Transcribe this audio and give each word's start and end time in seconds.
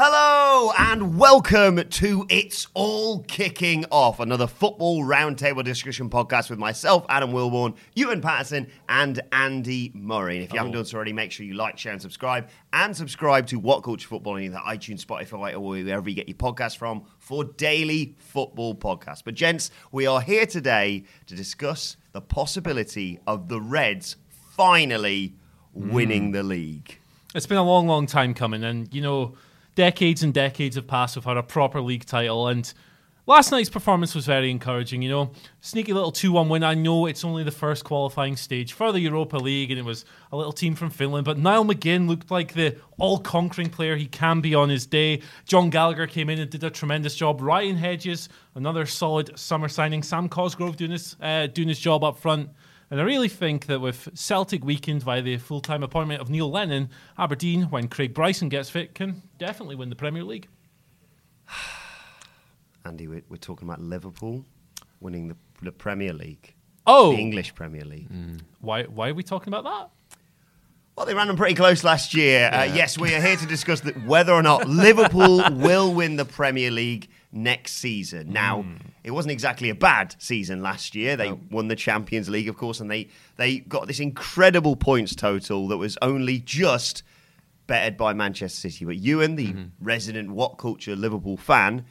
Hello 0.00 0.70
and 0.78 1.18
welcome 1.18 1.82
to 1.88 2.24
It's 2.28 2.68
All 2.72 3.24
Kicking 3.24 3.84
Off, 3.90 4.20
another 4.20 4.46
football 4.46 5.02
roundtable 5.02 5.64
discussion 5.64 6.08
podcast 6.08 6.50
with 6.50 6.58
myself, 6.60 7.04
Adam 7.08 7.32
Wilborn, 7.32 7.74
Ewan 7.96 8.20
Patterson, 8.20 8.68
and 8.88 9.20
Andy 9.32 9.90
Murray. 9.96 10.36
And 10.36 10.44
if 10.44 10.52
you 10.52 10.58
haven't 10.58 10.74
done 10.74 10.84
so 10.84 10.94
already, 10.94 11.12
make 11.12 11.32
sure 11.32 11.44
you 11.44 11.54
like, 11.54 11.78
share, 11.78 11.90
and 11.90 12.00
subscribe. 12.00 12.48
And 12.72 12.96
subscribe 12.96 13.48
to 13.48 13.58
What 13.58 13.82
Culture 13.82 14.06
Football 14.06 14.34
on 14.34 14.42
either 14.42 14.58
iTunes, 14.58 15.04
Spotify, 15.04 15.54
or 15.54 15.58
wherever 15.58 16.08
you 16.08 16.14
get 16.14 16.28
your 16.28 16.36
podcast 16.36 16.76
from 16.76 17.02
for 17.18 17.42
daily 17.42 18.14
football 18.18 18.76
podcasts. 18.76 19.24
But, 19.24 19.34
gents, 19.34 19.72
we 19.90 20.06
are 20.06 20.20
here 20.20 20.46
today 20.46 21.06
to 21.26 21.34
discuss 21.34 21.96
the 22.12 22.20
possibility 22.20 23.18
of 23.26 23.48
the 23.48 23.60
Reds 23.60 24.14
finally 24.28 25.34
winning 25.74 26.26
hmm. 26.26 26.32
the 26.34 26.44
league. 26.44 27.00
It's 27.34 27.46
been 27.46 27.58
a 27.58 27.64
long, 27.64 27.88
long 27.88 28.06
time 28.06 28.32
coming, 28.32 28.62
and 28.62 28.94
you 28.94 29.02
know, 29.02 29.34
decades 29.78 30.24
and 30.24 30.34
decades 30.34 30.74
have 30.74 30.88
passed 30.88 31.14
without 31.14 31.38
a 31.38 31.42
proper 31.42 31.80
league 31.80 32.04
title. 32.04 32.48
And 32.48 32.74
last 33.28 33.52
night's 33.52 33.70
performance 33.70 34.12
was 34.12 34.26
very 34.26 34.50
encouraging. 34.50 35.02
You 35.02 35.08
know, 35.08 35.30
sneaky 35.60 35.92
little 35.92 36.10
two-one 36.10 36.48
win. 36.48 36.64
I 36.64 36.74
know 36.74 37.06
it's 37.06 37.24
only 37.24 37.44
the 37.44 37.52
first 37.52 37.84
qualifying 37.84 38.34
stage 38.34 38.72
for 38.72 38.90
the 38.90 38.98
Europa 38.98 39.36
League, 39.36 39.70
and 39.70 39.78
it 39.78 39.84
was 39.84 40.04
a 40.32 40.36
little 40.36 40.50
team 40.52 40.74
from 40.74 40.90
Finland. 40.90 41.24
But 41.24 41.38
Niall 41.38 41.64
McGinn 41.64 42.08
looked 42.08 42.28
like 42.28 42.54
the 42.54 42.74
all-conquering 42.98 43.70
player 43.70 43.94
he 43.94 44.06
can 44.06 44.40
be 44.40 44.52
on 44.52 44.68
his 44.68 44.84
day. 44.84 45.22
Jon 45.44 45.70
Gallagher 45.70 46.08
came 46.08 46.28
in 46.28 46.40
and 46.40 46.50
did 46.50 46.64
a 46.64 46.70
tremendous 46.70 47.14
job. 47.14 47.40
Ryan 47.40 47.76
Hedges, 47.76 48.28
another 48.56 48.84
solid 48.84 49.38
summer 49.38 49.68
signing. 49.68 50.02
Sam 50.02 50.28
Cosgrove 50.28 50.76
doing 50.76 50.90
his 50.90 51.14
uh, 51.20 51.46
doing 51.46 51.68
his 51.68 51.78
job 51.78 52.02
up 52.02 52.18
front. 52.18 52.50
And 52.90 53.00
I 53.00 53.04
really 53.04 53.28
think 53.28 53.66
that 53.66 53.80
with 53.80 54.08
Celtic 54.14 54.64
weakened 54.64 55.04
by 55.04 55.20
the 55.20 55.36
full 55.36 55.60
time 55.60 55.82
appointment 55.82 56.20
of 56.22 56.30
Neil 56.30 56.50
Lennon, 56.50 56.88
Aberdeen, 57.18 57.64
when 57.64 57.88
Craig 57.88 58.14
Bryson 58.14 58.48
gets 58.48 58.70
fit, 58.70 58.94
can 58.94 59.22
definitely 59.38 59.76
win 59.76 59.90
the 59.90 59.96
Premier 59.96 60.24
League. 60.24 60.48
Andy, 62.84 63.06
we're, 63.06 63.22
we're 63.28 63.36
talking 63.36 63.68
about 63.68 63.80
Liverpool 63.80 64.44
winning 65.00 65.28
the, 65.28 65.36
the 65.62 65.72
Premier 65.72 66.12
League. 66.12 66.54
Oh, 66.86 67.12
The 67.12 67.18
English 67.18 67.54
Premier 67.54 67.84
League. 67.84 68.08
why, 68.60 68.84
why 68.84 69.10
are 69.10 69.14
we 69.14 69.22
talking 69.22 69.52
about 69.52 69.64
that? 69.64 69.90
Well, 70.96 71.04
they 71.04 71.14
ran 71.14 71.28
them 71.28 71.36
pretty 71.36 71.54
close 71.54 71.84
last 71.84 72.14
year. 72.14 72.50
Uh, 72.52 72.64
yes, 72.64 72.98
we 72.98 73.14
are 73.14 73.20
here 73.20 73.36
to 73.36 73.46
discuss 73.46 73.80
that 73.80 74.04
whether 74.06 74.32
or 74.32 74.42
not 74.42 74.66
Liverpool 74.66 75.44
will 75.52 75.92
win 75.94 76.16
the 76.16 76.24
Premier 76.24 76.70
League 76.70 77.08
next 77.32 77.72
season. 77.72 78.28
Hmm. 78.28 78.32
Now, 78.32 78.64
it 79.04 79.10
wasn't 79.10 79.32
exactly 79.32 79.70
a 79.70 79.74
bad 79.74 80.16
season 80.18 80.62
last 80.62 80.94
year. 80.94 81.16
They 81.16 81.32
won 81.32 81.68
the 81.68 81.76
Champions 81.76 82.28
League, 82.28 82.48
of 82.48 82.56
course, 82.56 82.80
and 82.80 82.90
they 82.90 83.08
they 83.36 83.58
got 83.58 83.86
this 83.86 84.00
incredible 84.00 84.76
points 84.76 85.14
total 85.14 85.68
that 85.68 85.76
was 85.76 85.98
only 86.02 86.38
just 86.38 87.02
bettered 87.66 87.96
by 87.96 88.12
Manchester 88.14 88.70
City. 88.70 88.84
But 88.84 88.96
Ewan, 88.96 89.36
the 89.36 89.48
mm-hmm. 89.48 89.64
resident 89.80 90.30
What 90.30 90.58
Culture 90.58 90.96
Liverpool 90.96 91.36
fan, 91.36 91.84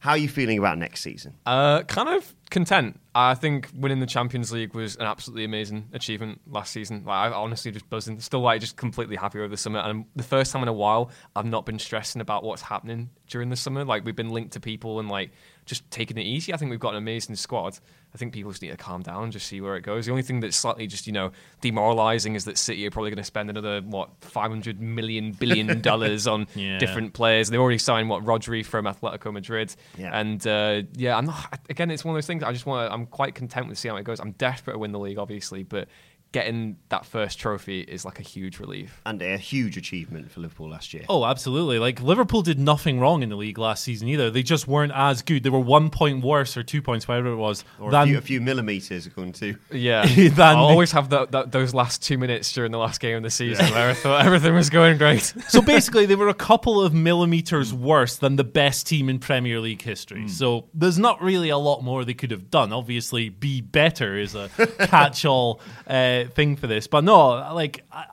how 0.00 0.12
are 0.12 0.18
you 0.18 0.28
feeling 0.28 0.58
about 0.58 0.78
next 0.78 1.02
season? 1.02 1.34
Uh, 1.44 1.82
kind 1.82 2.08
of 2.08 2.34
content. 2.50 2.98
I 3.14 3.34
think 3.34 3.68
winning 3.74 4.00
the 4.00 4.06
Champions 4.06 4.50
League 4.50 4.74
was 4.74 4.96
an 4.96 5.02
absolutely 5.02 5.44
amazing 5.44 5.90
achievement 5.92 6.40
last 6.46 6.72
season. 6.72 7.04
Like 7.04 7.30
I 7.30 7.34
honestly 7.34 7.70
just 7.70 7.88
buzzing. 7.90 8.18
Still 8.18 8.40
like 8.40 8.62
just 8.62 8.76
completely 8.76 9.16
happy 9.16 9.38
over 9.38 9.48
the 9.48 9.58
summer. 9.58 9.78
And 9.80 10.06
the 10.16 10.22
first 10.22 10.52
time 10.52 10.62
in 10.62 10.68
a 10.68 10.72
while, 10.72 11.10
I've 11.36 11.44
not 11.44 11.66
been 11.66 11.78
stressing 11.78 12.22
about 12.22 12.44
what's 12.44 12.62
happening 12.62 13.10
during 13.28 13.50
the 13.50 13.56
summer. 13.56 13.84
Like 13.84 14.06
we've 14.06 14.16
been 14.16 14.30
linked 14.30 14.54
to 14.54 14.60
people 14.60 15.00
and 15.00 15.10
like 15.10 15.32
just 15.66 15.88
taking 15.90 16.16
it 16.16 16.24
easy. 16.24 16.54
I 16.54 16.56
think 16.56 16.70
we've 16.70 16.80
got 16.80 16.94
an 16.94 16.98
amazing 16.98 17.36
squad. 17.36 17.78
I 18.12 18.18
think 18.18 18.32
people 18.32 18.50
just 18.50 18.60
need 18.62 18.70
to 18.70 18.76
calm 18.76 19.02
down 19.02 19.22
and 19.24 19.32
just 19.32 19.46
see 19.46 19.60
where 19.60 19.76
it 19.76 19.82
goes. 19.82 20.06
The 20.06 20.10
only 20.10 20.22
thing 20.24 20.40
that's 20.40 20.56
slightly 20.56 20.86
just 20.88 21.06
you 21.06 21.12
know 21.12 21.30
demoralising 21.60 22.34
is 22.34 22.44
that 22.46 22.58
City 22.58 22.86
are 22.86 22.90
probably 22.90 23.10
going 23.10 23.18
to 23.18 23.24
spend 23.24 23.50
another 23.50 23.80
what 23.82 24.10
500 24.22 24.80
million 24.80 25.32
billion 25.38 25.80
dollars 25.80 26.26
on 26.26 26.46
Yeah. 26.54 26.78
different 26.78 27.12
players. 27.12 27.50
They've 27.50 27.60
already 27.60 27.78
signed 27.78 28.08
what 28.08 28.24
Rodri 28.24 28.64
from 28.66 28.86
Atletico 28.86 29.32
Madrid. 29.32 29.74
Yeah. 29.96 30.10
And 30.18 30.44
uh, 30.46 30.82
yeah, 30.94 31.16
I'm 31.16 31.26
not. 31.26 31.60
Again, 31.70 31.90
it's 31.90 32.04
one 32.04 32.14
of 32.14 32.16
those 32.16 32.26
things. 32.26 32.42
I 32.42 32.52
just 32.52 32.66
want. 32.66 32.88
to 32.88 32.92
I'm 32.92 33.06
quite 33.06 33.34
content 33.34 33.68
with 33.68 33.78
seeing 33.78 33.94
how 33.94 33.98
it 34.00 34.04
goes. 34.04 34.18
I'm 34.20 34.32
desperate 34.32 34.72
to 34.74 34.78
win 34.78 34.92
the 34.92 34.98
league, 34.98 35.18
obviously, 35.18 35.62
but 35.62 35.88
getting 36.32 36.76
that 36.90 37.04
first 37.04 37.38
trophy 37.38 37.80
is 37.80 38.04
like 38.04 38.20
a 38.20 38.22
huge 38.22 38.60
relief. 38.60 39.00
And 39.04 39.20
a 39.20 39.36
huge 39.36 39.76
achievement 39.76 40.30
for 40.30 40.40
Liverpool 40.40 40.70
last 40.70 40.94
year. 40.94 41.04
Oh, 41.08 41.24
absolutely. 41.24 41.78
Like 41.78 42.00
Liverpool 42.00 42.42
did 42.42 42.58
nothing 42.58 43.00
wrong 43.00 43.22
in 43.22 43.28
the 43.28 43.36
league 43.36 43.58
last 43.58 43.82
season 43.82 44.08
either. 44.08 44.30
They 44.30 44.42
just 44.42 44.68
weren't 44.68 44.92
as 44.94 45.22
good. 45.22 45.42
They 45.42 45.50
were 45.50 45.58
one 45.58 45.90
point 45.90 46.24
worse 46.24 46.56
or 46.56 46.62
two 46.62 46.82
points, 46.82 47.08
whatever 47.08 47.28
it 47.32 47.36
was. 47.36 47.64
Or 47.80 47.92
a 47.92 48.06
few, 48.06 48.18
a 48.18 48.20
few 48.20 48.40
millimetres, 48.40 49.06
according 49.06 49.32
to 49.34 49.56
Yeah, 49.72 50.06
Than 50.30 50.56
I'll 50.56 50.64
always 50.64 50.92
have 50.92 51.10
that, 51.10 51.32
that, 51.32 51.52
those 51.52 51.74
last 51.74 52.02
two 52.02 52.18
minutes 52.18 52.52
during 52.52 52.70
the 52.70 52.78
last 52.78 53.00
game 53.00 53.16
of 53.16 53.22
the 53.22 53.30
season 53.30 53.66
where 53.72 53.90
I 53.90 53.94
thought 53.94 54.24
everything 54.24 54.54
was 54.54 54.70
going 54.70 54.98
great. 54.98 55.22
so 55.48 55.60
basically, 55.60 56.06
they 56.06 56.16
were 56.16 56.28
a 56.28 56.34
couple 56.34 56.80
of 56.80 56.94
millimeters 56.94 57.74
worse 57.74 58.16
than 58.16 58.36
the 58.36 58.44
best 58.44 58.86
team 58.86 59.08
in 59.08 59.18
Premier 59.18 59.60
League 59.60 59.82
history. 59.82 60.28
So 60.28 60.68
there's 60.74 60.98
not 60.98 61.20
really 61.22 61.48
a 61.48 61.58
lot 61.58 61.82
more 61.82 62.04
they 62.04 62.14
could 62.14 62.30
have 62.30 62.50
done. 62.50 62.72
Obviously, 62.72 63.28
be 63.28 63.60
better 63.60 64.16
is 64.16 64.34
a 64.34 64.48
catch-all 64.78 65.60
uh, 65.86 66.19
thing 66.26 66.56
for 66.56 66.66
this, 66.66 66.86
but 66.86 67.04
no, 67.04 67.28
like. 67.54 67.84
I, 67.92 68.06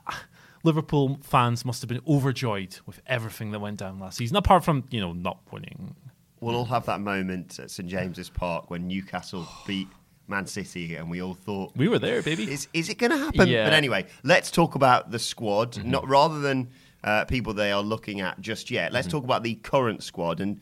Liverpool 0.64 1.20
fans 1.22 1.64
must 1.64 1.82
have 1.82 1.88
been 1.88 2.00
overjoyed 2.06 2.76
with 2.84 3.00
everything 3.06 3.52
that 3.52 3.60
went 3.60 3.78
down 3.78 4.00
last 4.00 4.18
season, 4.18 4.36
apart 4.36 4.64
from 4.64 4.82
you 4.90 5.00
know 5.00 5.12
not 5.12 5.38
winning. 5.52 5.94
We'll 6.40 6.56
all 6.56 6.64
have 6.64 6.84
that 6.86 7.00
moment 7.00 7.58
at 7.60 7.70
St 7.70 7.88
James's 7.88 8.28
Park 8.28 8.68
when 8.68 8.88
Newcastle 8.88 9.46
beat 9.68 9.86
Man 10.26 10.46
City, 10.46 10.96
and 10.96 11.08
we 11.08 11.22
all 11.22 11.34
thought, 11.34 11.76
We 11.76 11.86
were 11.88 12.00
there, 12.00 12.22
baby. 12.22 12.52
"Is 12.52 12.66
is 12.72 12.88
it 12.88 12.98
going 12.98 13.12
to 13.12 13.18
happen?" 13.18 13.48
Yeah. 13.48 13.64
But 13.64 13.72
anyway, 13.72 14.06
let's 14.24 14.50
talk 14.50 14.74
about 14.74 15.12
the 15.12 15.18
squad, 15.20 15.74
Mm-hmm. 15.74 15.90
not 15.92 16.08
rather 16.08 16.40
than 16.40 16.68
uh, 17.04 17.24
people 17.26 17.54
they 17.54 17.70
are 17.70 17.80
looking 17.82 18.20
at 18.20 18.40
just 18.40 18.68
yet. 18.70 18.86
Mm-hmm. 18.86 18.94
Let's 18.94 19.08
talk 19.08 19.22
about 19.22 19.44
the 19.44 19.54
current 19.54 20.02
squad, 20.02 20.40
and 20.40 20.60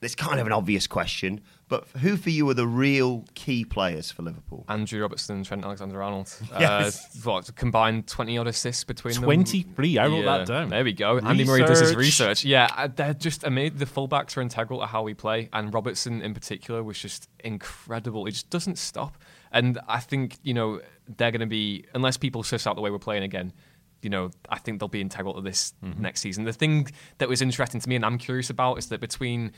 it's 0.00 0.14
kind 0.14 0.38
of 0.40 0.46
an 0.46 0.52
obvious 0.52 0.86
question, 0.86 1.40
but 1.68 1.86
who 2.00 2.16
for 2.16 2.30
you 2.30 2.48
are 2.48 2.54
the 2.54 2.66
real 2.66 3.24
key 3.34 3.64
players 3.64 4.10
for 4.10 4.22
Liverpool? 4.22 4.64
Andrew 4.68 5.00
Robertson, 5.02 5.42
Trent 5.44 5.64
Alexander-Arnold. 5.64 6.32
Yes. 6.60 7.04
Uh, 7.26 7.30
what 7.30 7.54
combined 7.56 8.06
twenty 8.06 8.38
odd 8.38 8.46
assists 8.46 8.84
between 8.84 9.14
them? 9.14 9.24
23. 9.24 9.98
I 9.98 10.06
wrote 10.06 10.24
that 10.24 10.46
down. 10.46 10.68
There 10.68 10.84
we 10.84 10.92
go. 10.92 11.18
Andy 11.18 11.44
Murray 11.44 11.60
does 11.64 11.80
his 11.80 11.96
Research. 11.96 12.28
research. 12.28 12.44
Yeah, 12.44 12.68
uh, 12.76 12.88
they're 12.94 13.14
just 13.14 13.44
amazing. 13.44 13.78
The 13.78 13.86
fullbacks 13.86 14.36
are 14.36 14.40
integral 14.40 14.80
to 14.80 14.86
how 14.86 15.02
we 15.02 15.14
play, 15.14 15.48
and 15.52 15.74
Robertson 15.74 16.22
in 16.22 16.32
particular 16.32 16.82
was 16.82 16.98
just 16.98 17.28
incredible. 17.40 18.24
He 18.24 18.32
just 18.32 18.50
doesn't 18.50 18.78
stop, 18.78 19.18
and 19.52 19.78
I 19.88 20.00
think 20.00 20.38
you 20.42 20.54
know 20.54 20.80
they're 21.16 21.30
going 21.32 21.40
to 21.40 21.46
be 21.46 21.84
unless 21.94 22.16
people 22.16 22.42
suss 22.42 22.66
out 22.66 22.76
the 22.76 22.82
way 22.82 22.90
we're 22.90 22.98
playing 22.98 23.24
again. 23.24 23.52
You 24.00 24.10
know, 24.10 24.30
I 24.48 24.58
think 24.60 24.78
they'll 24.78 24.86
be 24.88 25.00
integral 25.00 25.34
to 25.34 25.40
this 25.40 25.74
Mm-hmm. 25.84 26.00
next 26.02 26.20
season. 26.20 26.44
The 26.44 26.52
thing 26.52 26.86
that 27.18 27.28
was 27.28 27.42
interesting 27.42 27.80
to 27.80 27.88
me, 27.88 27.96
and 27.96 28.04
I'm 28.04 28.16
curious 28.16 28.48
about, 28.48 28.78
is 28.78 28.86
that 28.90 29.00
between 29.00 29.50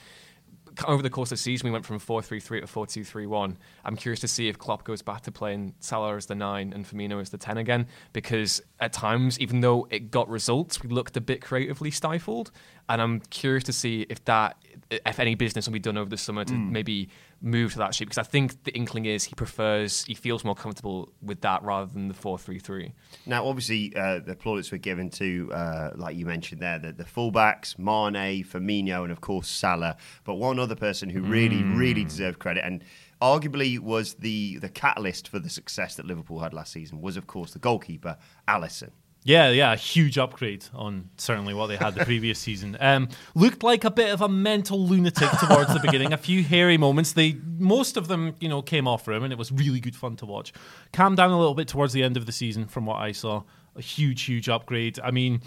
over 0.87 1.03
the 1.03 1.11
course 1.11 1.33
of 1.33 1.39
the 1.39 1.43
season, 1.43 1.69
we 1.69 1.73
went 1.73 1.87
from 1.87 1.99
4 1.99 2.23
3 2.23 2.41
3 2.41 2.61
to 2.61 2.67
4 2.67 2.87
2 2.87 3.05
3 3.05 3.27
1. 3.27 3.59
I'm 3.85 3.97
curious 3.97 4.21
to 4.21 4.29
see 4.29 4.49
if 4.49 4.59
Klopp 4.59 4.85
goes 4.85 5.03
back 5.03 5.23
to 5.23 5.33
playing 5.33 5.75
Salah 5.81 6.17
as 6.17 6.27
the 6.27 6.35
9 6.35 6.73
and 6.73 6.85
Firmino 6.85 7.21
as 7.21 7.31
the 7.31 7.39
10 7.39 7.59
again, 7.59 7.87
because 8.13 8.63
at 8.79 8.93
times, 8.93 9.39
even 9.41 9.61
though 9.61 9.87
it 9.91 10.11
got 10.11 10.29
results, 10.29 10.83
we 10.83 10.91
looked 10.91 11.17
a 11.17 11.21
bit 11.21 11.43
creatively 11.43 11.91
stifled. 11.91 12.51
And 12.89 13.01
I'm 13.01 13.21
curious 13.21 13.65
to 13.65 13.73
see 13.73 14.07
if 14.09 14.25
that 14.25 14.57
if 14.91 15.19
any 15.19 15.35
business 15.35 15.67
will 15.67 15.73
be 15.73 15.79
done 15.79 15.97
over 15.97 16.11
the 16.11 16.17
summer 16.17 16.45
to 16.45 16.53
maybe 16.53 17.09
move 17.41 17.73
to 17.73 17.79
that 17.79 17.95
shape 17.95 18.09
because 18.09 18.19
I 18.19 18.29
think 18.29 18.65
the 18.65 18.73
inkling 18.73 19.07
is 19.07 19.25
he 19.25 19.35
prefers 19.35 20.05
he 20.05 20.15
feels 20.15 20.45
more 20.45 20.55
comfortable 20.55 21.13
with 21.23 21.41
that 21.43 21.63
rather 21.63 21.91
than 21.91 22.09
the 22.09 22.15
four 22.15 22.39
three 22.39 22.59
three. 22.59 22.93
Now, 23.27 23.47
obviously, 23.47 23.95
uh, 23.97 24.21
the 24.21 24.35
plaudits 24.35 24.71
were 24.73 24.79
given 24.79 25.11
to, 25.11 25.51
uh, 25.53 25.91
like 25.97 26.17
you 26.17 26.27
mentioned 26.27 26.61
there, 26.61 26.79
the, 26.79 26.93
the 26.93 27.05
fullbacks, 27.05 27.79
Mane, 27.79 28.45
Firmino, 28.45 29.03
and 29.03 29.13
of 29.13 29.21
course 29.21 29.49
Salah. 29.49 29.97
But 30.25 30.35
one 30.35 30.59
other 30.59 30.77
person 30.77 31.09
who 31.09 31.23
really, 31.23 31.63
really 31.63 32.05
deserved 32.05 32.39
credit 32.39 32.65
and 32.65 32.85
arguably 33.21 33.79
was 33.79 34.15
the, 34.15 34.59
the 34.59 34.69
catalyst 34.69 35.29
for 35.29 35.39
the 35.39 35.51
success 35.51 35.95
that 35.97 36.07
Liverpool 36.07 36.41
had 36.41 36.55
last 36.55 36.73
season 36.73 37.01
was, 37.01 37.17
of 37.17 37.27
course, 37.27 37.53
the 37.53 37.59
goalkeeper, 37.59 38.17
Alisson. 38.49 38.91
Yeah, 39.23 39.51
yeah, 39.51 39.77
huge 39.77 40.17
upgrade 40.17 40.65
on 40.75 41.11
certainly 41.19 41.53
what 41.53 41.67
they 41.67 41.77
had 41.77 41.95
the 41.95 42.05
previous 42.07 42.39
season. 42.47 42.77
Um, 42.81 43.09
looked 43.35 43.63
like 43.63 43.85
a 43.85 43.91
bit 43.91 44.11
of 44.15 44.23
a 44.23 44.29
mental 44.29 44.87
lunatic 44.87 45.29
towards 45.47 45.75
the 45.75 45.81
beginning. 45.81 46.13
A 46.15 46.17
few 46.17 46.43
hairy 46.43 46.79
moments. 46.79 47.13
They 47.13 47.37
most 47.59 47.99
of 47.99 48.09
them, 48.09 48.35
you 48.41 48.49
know, 48.49 48.63
came 48.63 48.89
off 48.89 49.05
for 49.05 49.13
him, 49.13 49.23
and 49.23 49.33
it 49.33 49.39
was 49.39 49.53
really 49.53 49.81
good 49.81 49.95
fun 49.95 50.17
to 50.17 50.27
watch. 50.27 50.53
Calmed 50.93 51.19
down 51.19 51.31
a 51.31 51.39
little 51.39 51.55
bit 51.55 51.69
towards 51.69 51.93
the 51.93 52.03
end 52.03 52.17
of 52.17 52.25
the 52.25 52.33
season, 52.33 52.67
from 52.67 52.87
what 52.87 52.97
I 52.97 53.13
saw. 53.13 53.43
A 53.77 53.83
huge, 53.83 54.23
huge 54.23 54.49
upgrade. 54.49 54.99
I 54.99 55.13
mean, 55.13 55.43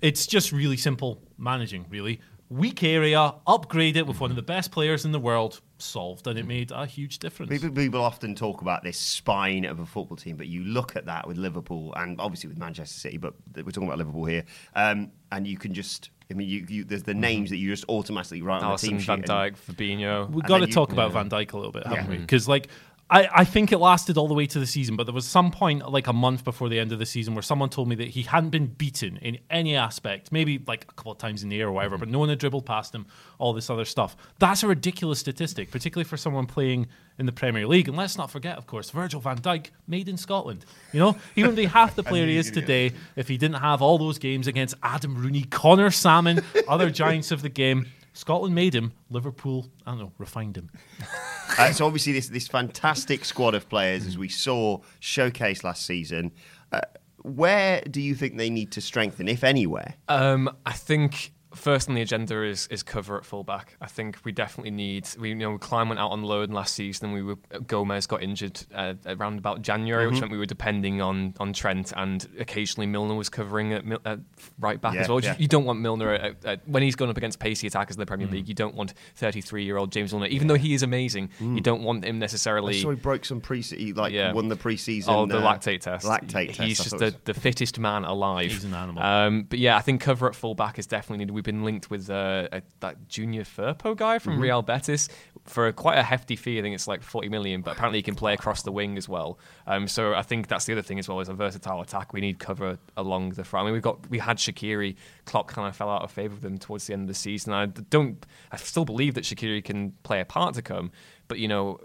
it's 0.00 0.26
just 0.26 0.52
really 0.52 0.76
simple 0.76 1.20
managing. 1.38 1.86
Really 1.90 2.20
weak 2.54 2.82
area, 2.82 3.34
upgrade 3.46 3.96
it 3.96 4.06
with 4.06 4.20
one 4.20 4.30
of 4.30 4.36
the 4.36 4.42
best 4.42 4.70
players 4.70 5.04
in 5.04 5.12
the 5.12 5.18
world. 5.20 5.60
Solved, 5.78 6.26
and 6.28 6.38
it 6.38 6.46
made 6.46 6.70
a 6.70 6.86
huge 6.86 7.18
difference. 7.18 7.50
People, 7.50 7.70
people 7.70 8.00
often 8.00 8.34
talk 8.34 8.62
about 8.62 8.82
this 8.84 8.96
spine 8.96 9.64
of 9.64 9.80
a 9.80 9.84
football 9.86 10.16
team, 10.16 10.36
but 10.36 10.46
you 10.46 10.62
look 10.64 10.96
at 10.96 11.06
that 11.06 11.26
with 11.26 11.36
Liverpool 11.36 11.92
and 11.96 12.18
obviously 12.20 12.48
with 12.48 12.58
Manchester 12.58 12.98
City, 12.98 13.18
but 13.18 13.34
we're 13.56 13.64
talking 13.64 13.84
about 13.88 13.98
Liverpool 13.98 14.24
here, 14.24 14.44
um, 14.76 15.10
and 15.32 15.46
you 15.46 15.58
can 15.58 15.74
just. 15.74 16.10
I 16.30 16.34
mean, 16.34 16.48
you, 16.48 16.64
you, 16.68 16.84
there's 16.84 17.02
the 17.02 17.12
names 17.12 17.50
that 17.50 17.58
you 17.58 17.68
just 17.68 17.84
automatically 17.88 18.40
write 18.40 18.62
on 18.62 18.70
the 18.70 18.76
Alisson, 18.76 18.88
team 18.88 18.98
sheet. 18.98 19.06
Van 19.08 19.18
and- 19.18 19.26
Dijk, 19.28 19.56
Fabinho. 19.58 20.30
We've 20.30 20.42
got 20.44 20.56
to 20.56 20.60
then 20.60 20.68
you- 20.70 20.74
talk 20.74 20.92
about 20.92 21.08
yeah. 21.12 21.22
Van 21.22 21.28
Dijk 21.28 21.52
a 21.52 21.56
little 21.56 21.72
bit, 21.72 21.86
haven't 21.86 22.04
Yeah. 22.04 22.10
we? 22.10 22.16
Because 22.18 22.48
like. 22.48 22.68
I, 23.10 23.28
I 23.32 23.44
think 23.44 23.70
it 23.70 23.78
lasted 23.78 24.16
all 24.16 24.28
the 24.28 24.34
way 24.34 24.46
to 24.46 24.58
the 24.58 24.66
season, 24.66 24.96
but 24.96 25.04
there 25.04 25.14
was 25.14 25.26
some 25.26 25.50
point, 25.50 25.88
like 25.90 26.06
a 26.06 26.12
month 26.12 26.42
before 26.42 26.70
the 26.70 26.80
end 26.80 26.90
of 26.90 26.98
the 26.98 27.06
season, 27.06 27.34
where 27.34 27.42
someone 27.42 27.68
told 27.68 27.88
me 27.88 27.94
that 27.96 28.08
he 28.08 28.22
hadn't 28.22 28.48
been 28.50 28.66
beaten 28.66 29.18
in 29.18 29.38
any 29.50 29.76
aspect, 29.76 30.32
maybe 30.32 30.62
like 30.66 30.84
a 30.88 30.92
couple 30.94 31.12
of 31.12 31.18
times 31.18 31.42
in 31.42 31.50
the 31.50 31.60
air 31.60 31.68
or 31.68 31.72
whatever, 31.72 31.98
but 31.98 32.08
no 32.08 32.18
one 32.18 32.30
had 32.30 32.38
dribbled 32.38 32.64
past 32.64 32.94
him, 32.94 33.06
all 33.38 33.52
this 33.52 33.68
other 33.68 33.84
stuff. 33.84 34.16
That's 34.38 34.62
a 34.62 34.68
ridiculous 34.68 35.18
statistic, 35.18 35.70
particularly 35.70 36.08
for 36.08 36.16
someone 36.16 36.46
playing 36.46 36.86
in 37.18 37.26
the 37.26 37.32
Premier 37.32 37.66
League. 37.66 37.88
And 37.88 37.96
let's 37.96 38.16
not 38.16 38.30
forget, 38.30 38.56
of 38.56 38.66
course, 38.66 38.90
Virgil 38.90 39.20
van 39.20 39.38
Dijk, 39.38 39.66
made 39.86 40.08
in 40.08 40.16
Scotland. 40.16 40.64
You 40.92 41.00
know, 41.00 41.16
he 41.34 41.42
wouldn't 41.42 41.58
be 41.58 41.66
half 41.66 41.94
the 41.94 42.02
player 42.04 42.26
he 42.26 42.38
is 42.38 42.50
today 42.50 42.92
if 43.16 43.28
he 43.28 43.36
didn't 43.36 43.60
have 43.60 43.82
all 43.82 43.98
those 43.98 44.18
games 44.18 44.46
against 44.46 44.76
Adam 44.82 45.14
Rooney, 45.14 45.42
Conor 45.42 45.90
Sammon, 45.90 46.40
other 46.66 46.90
giants 47.02 47.30
of 47.32 47.42
the 47.42 47.50
game. 47.50 47.86
Scotland 48.14 48.54
made 48.54 48.74
him. 48.74 48.92
Liverpool, 49.10 49.66
I 49.84 49.90
don't 49.90 49.98
know, 50.00 50.12
refined 50.18 50.56
him. 50.56 50.70
Uh, 51.56 51.70
so 51.70 51.86
obviously 51.86 52.12
this 52.12 52.28
this 52.28 52.48
fantastic 52.48 53.24
squad 53.24 53.54
of 53.54 53.68
players, 53.68 54.06
as 54.06 54.18
we 54.18 54.28
saw 54.28 54.78
showcased 55.00 55.62
last 55.62 55.86
season. 55.86 56.32
Uh, 56.72 56.80
where 57.22 57.80
do 57.82 58.00
you 58.00 58.14
think 58.14 58.38
they 58.38 58.50
need 58.50 58.72
to 58.72 58.80
strengthen, 58.80 59.28
if 59.28 59.44
anywhere? 59.44 59.94
Um, 60.08 60.50
I 60.66 60.72
think 60.72 61.33
first 61.54 61.88
on 61.88 61.94
the 61.94 62.02
agenda 62.02 62.42
is 62.42 62.66
is 62.70 62.82
cover 62.82 63.16
at 63.16 63.24
fullback. 63.24 63.76
I 63.80 63.86
think 63.86 64.18
we 64.24 64.32
definitely 64.32 64.70
need. 64.70 65.08
We 65.18 65.30
you 65.30 65.34
know 65.34 65.58
Klein 65.58 65.88
went 65.88 66.00
out 66.00 66.10
on 66.10 66.22
loan 66.22 66.50
last 66.50 66.74
season. 66.74 67.06
and 67.06 67.14
We 67.14 67.22
were 67.22 67.36
Gomez 67.66 68.06
got 68.06 68.22
injured 68.22 68.60
uh, 68.74 68.94
around 69.06 69.38
about 69.38 69.62
January, 69.62 70.06
which 70.08 70.20
meant 70.20 70.32
we 70.32 70.38
were 70.38 70.46
depending 70.46 71.00
on 71.00 71.34
on 71.40 71.52
Trent, 71.52 71.92
and 71.96 72.26
occasionally 72.38 72.86
Milner 72.86 73.14
was 73.14 73.28
covering 73.28 73.72
at, 73.72 73.84
at 74.04 74.18
right 74.58 74.80
back 74.80 74.94
Yeah, 74.94 75.00
as 75.02 75.08
well. 75.08 75.20
yeah. 75.20 75.36
You 75.38 75.48
don't 75.48 75.64
want 75.64 75.80
Milner 75.80 76.12
at, 76.14 76.44
at, 76.44 76.68
when 76.68 76.82
he's 76.82 76.96
going 76.96 77.10
up 77.10 77.16
against 77.16 77.38
pacey 77.38 77.66
attackers 77.66 77.96
in 77.96 78.00
the 78.00 78.06
Premier 78.06 78.26
League. 78.26 78.48
You 78.48 78.54
don't 78.54 78.74
want 78.74 78.94
33 79.16 79.64
year 79.64 79.76
old 79.76 79.92
James 79.92 80.12
Milner, 80.12 80.26
even 80.28 80.48
though 80.48 80.54
he 80.56 80.74
is 80.74 80.82
amazing. 80.82 81.30
You 81.40 81.60
don't 81.60 81.82
want 81.82 82.04
him 82.04 82.18
necessarily. 82.18 82.80
So 82.80 82.90
he 82.90 82.96
broke 82.96 83.24
some 83.24 83.40
pre 83.40 83.60
he 83.60 83.92
like 83.92 84.12
Yeah. 84.12 84.32
won 84.32 84.48
the 84.48 84.56
preseason. 84.56 85.04
Oh, 85.08 85.26
the 85.26 85.38
uh, 85.38 85.42
lactate 85.42 85.80
test. 85.80 86.06
Lactate 86.06 86.48
test. 86.48 86.60
He's 86.60 86.78
just 86.78 86.98
the, 86.98 87.14
the 87.24 87.34
fittest 87.34 87.78
man 87.78 88.04
alive. 88.04 88.50
He's 88.50 88.64
an 88.64 88.74
animal. 88.74 89.02
Um, 89.02 89.42
but 89.44 89.58
yeah, 89.58 89.76
I 89.76 89.80
think 89.80 90.00
cover 90.00 90.26
at 90.28 90.34
fullback 90.34 90.78
is 90.78 90.86
definitely 90.86 91.18
needed. 91.18 91.32
We've 91.32 91.43
been 91.44 91.64
linked 91.64 91.90
with 91.90 92.10
uh, 92.10 92.48
a, 92.52 92.62
that 92.80 93.08
Junior 93.08 93.44
Firpo 93.44 93.96
guy 93.96 94.18
from 94.18 94.40
Real 94.40 94.62
Betis 94.62 95.08
for 95.44 95.70
quite 95.72 95.98
a 95.98 96.02
hefty 96.02 96.36
fee. 96.36 96.58
I 96.58 96.62
think 96.62 96.74
it's 96.74 96.88
like 96.88 97.02
40 97.02 97.28
million, 97.28 97.60
but 97.60 97.72
apparently 97.72 97.98
he 97.98 98.02
can 98.02 98.14
play 98.14 98.32
across 98.32 98.62
the 98.62 98.72
wing 98.72 98.96
as 98.96 99.08
well. 99.08 99.38
Um, 99.66 99.86
so 99.86 100.14
I 100.14 100.22
think 100.22 100.48
that's 100.48 100.64
the 100.64 100.72
other 100.72 100.82
thing 100.82 100.98
as 100.98 101.08
well 101.08 101.20
is 101.20 101.28
a 101.28 101.34
versatile 101.34 101.80
attack. 101.80 102.12
We 102.12 102.20
need 102.20 102.38
cover 102.38 102.78
along 102.96 103.30
the 103.30 103.44
front. 103.44 103.64
I 103.64 103.66
mean, 103.66 103.74
we've 103.74 103.82
got 103.82 104.08
we 104.10 104.18
had 104.18 104.38
Shaqiri. 104.38 104.96
Klopp 105.26 105.48
kind 105.48 105.68
of 105.68 105.76
fell 105.76 105.90
out 105.90 106.02
of 106.02 106.10
favour 106.10 106.34
with 106.34 106.44
him 106.44 106.58
towards 106.58 106.86
the 106.86 106.94
end 106.94 107.02
of 107.02 107.08
the 107.08 107.14
season. 107.14 107.52
I 107.52 107.66
don't. 107.66 108.24
I 108.50 108.56
still 108.56 108.84
believe 108.84 109.14
that 109.14 109.24
Shaqiri 109.24 109.62
can 109.62 109.92
play 110.02 110.20
a 110.20 110.24
part 110.24 110.54
to 110.54 110.62
come, 110.62 110.90
but 111.28 111.38
you 111.38 111.48
know. 111.48 111.78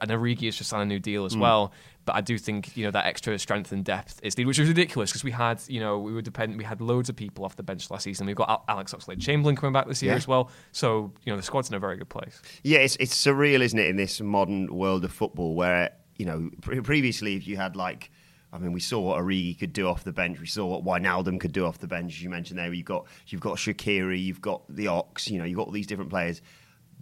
And 0.00 0.10
Origi 0.10 0.46
has 0.46 0.56
just 0.56 0.70
signed 0.70 0.82
a 0.82 0.86
new 0.86 0.98
deal 0.98 1.24
as 1.24 1.34
hmm. 1.34 1.40
well, 1.40 1.72
but 2.04 2.14
I 2.14 2.20
do 2.20 2.38
think 2.38 2.76
you 2.76 2.84
know 2.84 2.90
that 2.90 3.06
extra 3.06 3.38
strength 3.38 3.72
and 3.72 3.84
depth 3.84 4.20
is 4.22 4.36
needed, 4.36 4.48
which 4.48 4.58
is 4.58 4.68
ridiculous 4.68 5.10
because 5.10 5.24
we 5.24 5.30
had 5.30 5.60
you 5.68 5.80
know 5.80 5.98
we 5.98 6.12
were 6.12 6.22
dependent, 6.22 6.58
we 6.58 6.64
had 6.64 6.80
loads 6.80 7.08
of 7.08 7.16
people 7.16 7.44
off 7.44 7.56
the 7.56 7.62
bench 7.62 7.90
last 7.90 8.04
season. 8.04 8.26
We've 8.26 8.36
got 8.36 8.64
Alex 8.68 8.92
Oxlade-Chamberlain 8.94 9.56
coming 9.56 9.72
back 9.72 9.86
this 9.86 10.02
year 10.02 10.12
Yeah. 10.12 10.16
as 10.16 10.28
well, 10.28 10.50
so 10.72 11.12
you 11.24 11.32
know 11.32 11.36
the 11.36 11.42
squad's 11.42 11.68
in 11.68 11.74
a 11.74 11.78
very 11.78 11.96
good 11.96 12.08
place. 12.08 12.40
Yeah, 12.62 12.78
it's 12.78 12.96
it's 12.96 13.14
surreal, 13.14 13.60
isn't 13.60 13.78
it, 13.78 13.88
in 13.88 13.96
this 13.96 14.20
modern 14.20 14.74
world 14.74 15.04
of 15.04 15.12
football 15.12 15.54
where 15.54 15.90
you 16.16 16.26
know 16.26 16.50
pre- 16.60 16.80
previously 16.80 17.36
if 17.36 17.46
you 17.46 17.56
had 17.56 17.76
like. 17.76 18.10
I 18.52 18.58
mean, 18.58 18.72
we 18.72 18.78
saw 18.78 19.00
what 19.00 19.20
Origi 19.20 19.58
could 19.58 19.72
do 19.72 19.88
off 19.88 20.04
the 20.04 20.12
bench. 20.12 20.38
We 20.38 20.46
saw 20.46 20.64
what 20.64 20.84
Wijnaldum 20.84 21.40
could 21.40 21.50
do 21.50 21.66
off 21.66 21.78
the 21.78 21.88
bench, 21.88 22.12
as 22.12 22.22
you 22.22 22.30
mentioned 22.30 22.56
there. 22.56 22.72
You've 22.72 22.86
got 22.86 23.08
you've 23.26 23.40
got 23.40 23.56
Shaqiri, 23.56 24.22
you've 24.22 24.40
got 24.40 24.62
the 24.68 24.86
Ox. 24.86 25.28
You 25.28 25.38
know, 25.38 25.44
you've 25.44 25.56
got 25.56 25.66
all 25.66 25.72
these 25.72 25.88
different 25.88 26.08
players. 26.10 26.40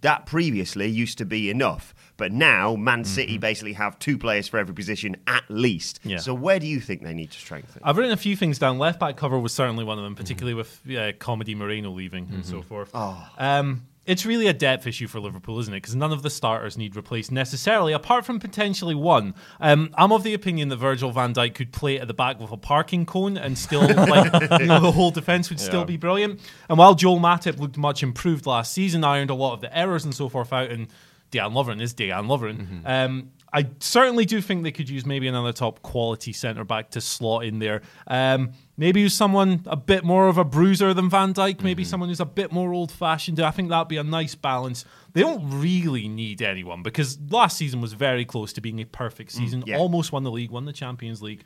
That 0.02 0.26
previously 0.26 0.88
used 0.88 1.18
to 1.18 1.24
be 1.24 1.48
enough, 1.48 1.94
but 2.16 2.32
now 2.32 2.76
Man 2.76 3.04
City 3.04 3.38
basically 3.38 3.72
have 3.74 3.98
two 3.98 4.18
players 4.18 4.48
for 4.48 4.58
every 4.58 4.74
position 4.74 5.16
at 5.26 5.44
least. 5.48 6.00
Yeah. 6.04 6.18
So 6.18 6.34
where 6.34 6.58
do 6.58 6.66
you 6.66 6.80
think 6.80 7.02
they 7.02 7.14
need 7.14 7.30
to 7.30 7.38
strengthen? 7.38 7.80
I've 7.84 7.96
written 7.96 8.12
a 8.12 8.16
few 8.16 8.36
things 8.36 8.58
down. 8.58 8.78
Left 8.78 8.98
back 9.00 9.16
cover 9.16 9.38
was 9.38 9.52
certainly 9.54 9.84
one 9.84 9.98
of 9.98 10.04
them, 10.04 10.14
particularly 10.14 10.54
with 10.54 10.80
uh, 10.96 11.12
Comedy 11.18 11.54
Moreno 11.54 11.90
leaving 11.90 12.28
and 12.32 12.44
so 12.44 12.62
forth. 12.62 12.94
Um, 13.38 13.86
it's 14.04 14.26
really 14.26 14.48
a 14.48 14.52
depth 14.52 14.86
issue 14.86 15.06
for 15.06 15.20
Liverpool, 15.20 15.58
isn't 15.60 15.72
it? 15.72 15.78
Because 15.78 15.94
none 15.94 16.12
of 16.12 16.22
the 16.22 16.30
starters 16.30 16.76
need 16.76 16.96
replaced 16.96 17.30
necessarily, 17.30 17.92
apart 17.92 18.24
from 18.24 18.40
potentially 18.40 18.94
one. 18.94 19.34
Um, 19.60 19.94
I'm 19.96 20.10
of 20.12 20.24
the 20.24 20.34
opinion 20.34 20.70
that 20.70 20.76
Virgil 20.76 21.12
van 21.12 21.32
Dijk 21.34 21.54
could 21.54 21.72
play 21.72 22.00
at 22.00 22.08
the 22.08 22.14
back 22.14 22.40
with 22.40 22.50
a 22.50 22.56
parking 22.56 23.06
cone 23.06 23.36
and 23.36 23.56
still, 23.56 23.82
like, 23.96 24.60
you 24.60 24.66
know, 24.66 24.80
the 24.80 24.92
whole 24.92 25.12
defence 25.12 25.50
would 25.50 25.60
still 25.60 25.84
be 25.84 25.96
brilliant. 25.96 26.40
And 26.68 26.78
while 26.78 26.94
Joel 26.94 27.20
Matip 27.20 27.60
looked 27.60 27.78
much 27.78 28.02
improved 28.02 28.44
last 28.46 28.72
season, 28.72 29.04
ironed 29.04 29.30
a 29.30 29.34
lot 29.34 29.52
of 29.54 29.60
the 29.60 29.76
errors 29.76 30.04
and 30.04 30.14
so 30.14 30.28
forth 30.28 30.52
out, 30.52 30.70
and 30.70 30.88
Dejan 31.30 31.52
Lovren 31.52 31.80
is 31.80 31.94
Dejan 31.94 32.26
Lovren. 32.26 32.82
Um, 32.84 33.30
I 33.52 33.68
certainly 33.80 34.24
do 34.24 34.40
think 34.40 34.62
they 34.62 34.72
could 34.72 34.88
use 34.88 35.04
maybe 35.04 35.28
another 35.28 35.52
top 35.52 35.82
quality 35.82 36.32
centre 36.32 36.64
back 36.64 36.90
to 36.92 37.00
slot 37.00 37.44
in 37.44 37.58
there. 37.58 37.82
Um, 38.06 38.52
maybe 38.78 39.00
use 39.02 39.14
someone 39.14 39.62
a 39.66 39.76
bit 39.76 40.04
more 40.04 40.28
of 40.28 40.38
a 40.38 40.44
bruiser 40.44 40.94
than 40.94 41.10
Van 41.10 41.34
Dijk. 41.34 41.62
Maybe 41.62 41.84
someone 41.84 42.08
who's 42.08 42.20
a 42.20 42.24
bit 42.24 42.50
more 42.50 42.72
old 42.72 42.90
fashioned. 42.90 43.40
I 43.40 43.50
think 43.50 43.68
that'd 43.68 43.88
be 43.88 43.98
a 43.98 44.04
nice 44.04 44.34
balance. 44.34 44.86
They 45.12 45.20
don't 45.20 45.60
really 45.60 46.08
need 46.08 46.40
anyone 46.40 46.82
because 46.82 47.18
last 47.30 47.58
season 47.58 47.82
was 47.82 47.92
very 47.92 48.24
close 48.24 48.54
to 48.54 48.62
being 48.62 48.80
a 48.80 48.86
perfect 48.86 49.32
season. 49.32 49.64
yeah. 49.66 49.76
Almost 49.76 50.12
won 50.12 50.22
the 50.24 50.30
league, 50.30 50.50
won 50.50 50.64
the 50.64 50.72
Champions 50.72 51.20
League. 51.20 51.44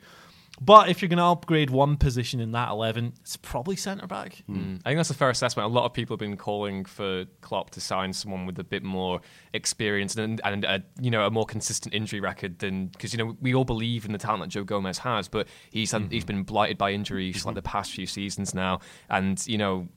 But 0.59 0.89
if 0.89 1.01
you're 1.01 1.09
going 1.09 1.17
to 1.17 1.23
upgrade 1.23 1.69
one 1.69 1.97
position 1.97 2.39
in 2.39 2.51
that 2.51 2.69
11, 2.69 3.13
it's 3.21 3.37
probably 3.37 3.75
centre 3.75 4.07
back. 4.07 4.43
Hmm. 4.47 4.77
I 4.83 4.89
think 4.89 4.97
that's 4.97 5.11
a 5.11 5.13
fair 5.13 5.29
assessment. 5.29 5.65
A 5.65 5.73
lot 5.73 5.85
of 5.85 5.93
people 5.93 6.15
have 6.15 6.19
been 6.19 6.35
calling 6.35 6.83
for 6.83 7.25
Klopp 7.41 7.69
to 7.71 7.81
sign 7.81 8.11
someone 8.11 8.45
with 8.47 8.57
a 8.57 8.63
bit 8.63 8.83
more 8.83 9.21
experience 9.53 10.15
and 10.15 10.41
and 10.43 10.65
a, 10.65 10.83
you 10.99 11.11
know 11.11 11.25
a 11.25 11.31
more 11.31 11.45
consistent 11.45 11.93
injury 11.93 12.19
record 12.19 12.59
than 12.59 12.87
because 12.87 13.13
you 13.13 13.19
know 13.19 13.37
we 13.39 13.53
all 13.53 13.65
believe 13.65 14.05
in 14.05 14.11
the 14.11 14.17
talent 14.17 14.43
that 14.43 14.49
Joe 14.49 14.63
Gomez 14.63 14.97
has, 14.99 15.27
but 15.27 15.47
he's 15.71 15.91
had, 15.91 16.11
he's 16.11 16.23
mm-hmm. 16.23 16.27
been 16.27 16.43
blighted 16.43 16.77
by 16.77 16.91
injuries 16.91 17.37
mm-hmm. 17.37 17.49
like 17.49 17.55
the 17.55 17.61
past 17.61 17.91
few 17.91 18.07
seasons 18.07 18.53
now, 18.53 18.79
and 19.09 19.45
you 19.47 19.57
know. 19.57 19.87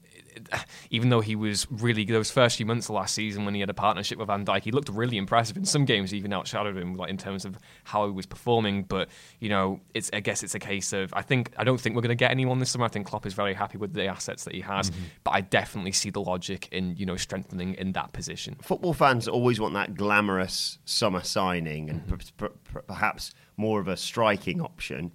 Even 0.91 1.09
though 1.09 1.21
he 1.21 1.37
was 1.37 1.67
really 1.71 2.05
those 2.05 2.31
first 2.31 2.57
few 2.57 2.67
months 2.67 2.89
of 2.89 2.95
last 2.95 3.15
season 3.15 3.45
when 3.45 3.55
he 3.55 3.61
had 3.61 3.71
a 3.71 3.75
partnership 3.75 4.19
with 4.19 4.29
Van 4.29 4.45
Dijk, 4.45 4.63
he 4.63 4.71
looked 4.71 4.89
really 4.89 5.17
impressive. 5.17 5.57
In 5.57 5.65
some 5.65 5.85
games, 5.85 6.11
he 6.11 6.19
even 6.19 6.31
outshadowed 6.31 6.77
him, 6.77 6.95
like 6.95 7.11
in 7.11 7.17
terms 7.17 7.45
of 7.45 7.59
how 7.85 8.07
he 8.07 8.13
was 8.13 8.27
performing. 8.27 8.85
But 8.85 9.09
you 9.39 9.49
know, 9.49 9.81
it's 9.95 10.11
I 10.13 10.21
guess 10.21 10.43
it's 10.43 10.55
a 10.55 10.59
case 10.59 10.93
of 10.93 11.13
I 11.15 11.23
think 11.23 11.53
I 11.57 11.65
don't 11.65 11.81
think 11.81 11.95
we're 11.95 12.03
going 12.03 12.11
to 12.11 12.15
get 12.15 12.31
anyone 12.31 12.59
this 12.59 12.71
summer. 12.71 12.85
I 12.85 12.89
think 12.89 13.07
Klopp 13.07 13.27
is 13.27 13.35
very 13.35 13.55
happy 13.55 13.79
with 13.79 13.93
the 13.93 14.07
assets 14.07 14.45
that 14.45 14.55
he 14.55 14.61
has, 14.61 14.91
mm-hmm. 14.91 15.03
but 15.25 15.33
I 15.33 15.41
definitely 15.41 15.93
see 15.93 16.11
the 16.11 16.21
logic 16.21 16.69
in 16.73 16.97
you 16.97 17.07
know 17.07 17.17
strengthening 17.17 17.75
in 17.75 17.93
that 17.93 18.13
position. 18.13 18.57
football 18.63 18.95
fans 18.95 19.29
always 19.29 19.61
want 19.61 19.75
that 19.75 19.95
glamorous 19.95 20.79
summer 20.85 21.23
signing 21.23 21.91
and 21.91 22.07
mm-hmm. 22.07 22.37
per- 22.37 22.49
per- 22.49 22.83
perhaps 22.83 23.33
more 23.57 23.81
of 23.81 23.89
a 23.89 23.97
striking 23.97 24.61
option. 24.61 25.13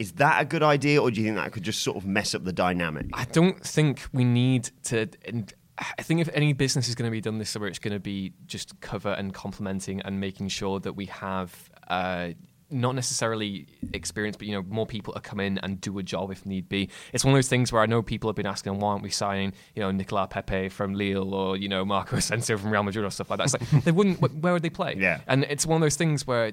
Is 0.00 0.12
that 0.12 0.40
a 0.40 0.46
good 0.46 0.62
idea, 0.62 1.00
or 1.00 1.10
do 1.10 1.20
you 1.20 1.26
think 1.26 1.36
that 1.36 1.52
could 1.52 1.62
just 1.62 1.82
sort 1.82 1.98
of 1.98 2.06
mess 2.06 2.34
up 2.34 2.42
the 2.42 2.54
dynamic? 2.54 3.06
I 3.12 3.26
don't 3.26 3.62
think 3.62 4.08
we 4.14 4.24
need 4.24 4.70
to. 4.84 5.06
And 5.26 5.52
I 5.76 6.02
think 6.02 6.22
if 6.22 6.30
any 6.32 6.54
business 6.54 6.88
is 6.88 6.94
going 6.94 7.06
to 7.06 7.12
be 7.12 7.20
done 7.20 7.36
this 7.36 7.50
summer, 7.50 7.66
it's 7.66 7.78
going 7.78 7.92
to 7.92 8.00
be 8.00 8.32
just 8.46 8.80
cover 8.80 9.10
and 9.10 9.34
complementing 9.34 10.00
and 10.00 10.18
making 10.18 10.48
sure 10.48 10.80
that 10.80 10.94
we 10.94 11.04
have. 11.06 11.70
Uh, 11.86 12.30
not 12.72 12.94
necessarily 12.94 13.66
experience, 13.92 14.36
but 14.36 14.46
you 14.46 14.54
know, 14.54 14.62
more 14.68 14.86
people 14.86 15.12
to 15.12 15.20
come 15.20 15.40
in 15.40 15.58
and 15.58 15.80
do 15.80 15.98
a 15.98 16.04
job 16.04 16.30
if 16.30 16.46
need 16.46 16.68
be. 16.68 16.88
It's 17.12 17.24
one 17.24 17.34
of 17.34 17.36
those 17.36 17.48
things 17.48 17.72
where 17.72 17.82
I 17.82 17.86
know 17.86 18.00
people 18.00 18.30
have 18.30 18.36
been 18.36 18.46
asking, 18.46 18.78
why 18.78 18.92
aren't 18.92 19.02
we 19.02 19.10
signing, 19.10 19.52
you 19.74 19.82
know, 19.82 19.90
Nicolas 19.90 20.28
Pepe 20.30 20.68
from 20.68 20.94
Lille 20.94 21.34
or 21.34 21.56
you 21.56 21.68
know 21.68 21.84
Marco 21.84 22.16
Asensio 22.22 22.56
from 22.56 22.70
Real 22.70 22.84
Madrid 22.84 23.04
or 23.04 23.10
stuff 23.10 23.28
like 23.28 23.38
that? 23.38 23.52
It's 23.52 23.72
like 23.72 23.84
they 23.84 23.92
wouldn't. 23.92 24.20
Where 24.20 24.52
would 24.54 24.62
they 24.62 24.70
play? 24.70 24.94
Yeah. 24.96 25.20
and 25.26 25.44
it's 25.44 25.66
one 25.66 25.76
of 25.76 25.82
those 25.82 25.96
things 25.96 26.26
where 26.26 26.52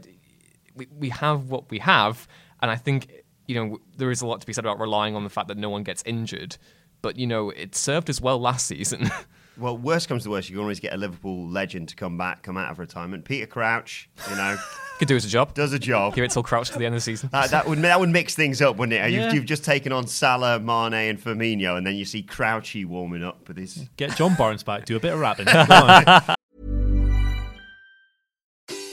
we, 0.75 0.87
we 0.91 1.09
have 1.09 1.49
what 1.49 1.69
we 1.69 1.79
have, 1.79 2.27
and 2.61 2.71
I 2.71 2.75
think 2.75 3.11
you 3.47 3.55
know 3.55 3.77
there 3.97 4.11
is 4.11 4.21
a 4.21 4.27
lot 4.27 4.41
to 4.41 4.47
be 4.47 4.53
said 4.53 4.65
about 4.65 4.79
relying 4.79 5.15
on 5.15 5.23
the 5.23 5.29
fact 5.29 5.47
that 5.47 5.57
no 5.57 5.69
one 5.69 5.83
gets 5.83 6.03
injured. 6.05 6.57
But 7.01 7.17
you 7.17 7.27
know, 7.27 7.51
it 7.51 7.75
served 7.75 8.09
us 8.09 8.19
well 8.19 8.39
last 8.39 8.67
season. 8.67 9.09
Well, 9.59 9.75
worst 9.75 10.07
comes 10.07 10.23
to 10.23 10.29
worst, 10.29 10.49
you 10.49 10.55
can 10.57 10.61
always 10.61 10.79
get 10.79 10.93
a 10.93 10.97
Liverpool 10.97 11.47
legend 11.49 11.89
to 11.89 11.95
come 11.95 12.15
back, 12.15 12.43
come 12.43 12.57
out 12.57 12.69
of 12.69 12.77
retirement. 12.77 13.25
Peter 13.25 13.47
Crouch, 13.47 14.07
you 14.29 14.35
know, 14.35 14.55
Could 14.99 15.07
do 15.07 15.15
us 15.15 15.25
a 15.25 15.27
job. 15.27 15.53
does 15.55 15.73
a 15.73 15.79
job. 15.79 16.13
Give 16.13 16.23
it 16.23 16.31
till 16.31 16.43
Crouch 16.43 16.69
to 16.69 16.77
the 16.77 16.85
end 16.85 16.93
of 16.93 16.97
the 16.97 17.01
season. 17.01 17.29
That, 17.31 17.49
that 17.51 17.67
would 17.67 17.79
that 17.79 17.99
would 17.99 18.09
mix 18.09 18.35
things 18.35 18.61
up, 18.61 18.77
wouldn't 18.77 18.93
it? 18.93 19.11
Yeah. 19.11 19.25
You've, 19.25 19.33
you've 19.33 19.45
just 19.45 19.63
taken 19.63 19.91
on 19.91 20.05
Salah, 20.05 20.59
Mane, 20.59 21.09
and 21.09 21.19
Firmino, 21.19 21.75
and 21.77 21.87
then 21.87 21.95
you 21.95 22.05
see 22.05 22.21
Crouchy 22.21 22.85
warming 22.85 23.23
up 23.23 23.47
with 23.47 23.57
his. 23.57 23.89
Get 23.97 24.15
John 24.15 24.35
Barnes 24.35 24.61
back, 24.61 24.85
do 24.85 24.95
a 24.95 24.99
bit 24.99 25.13
of 25.13 25.19
rapping. 25.19 25.47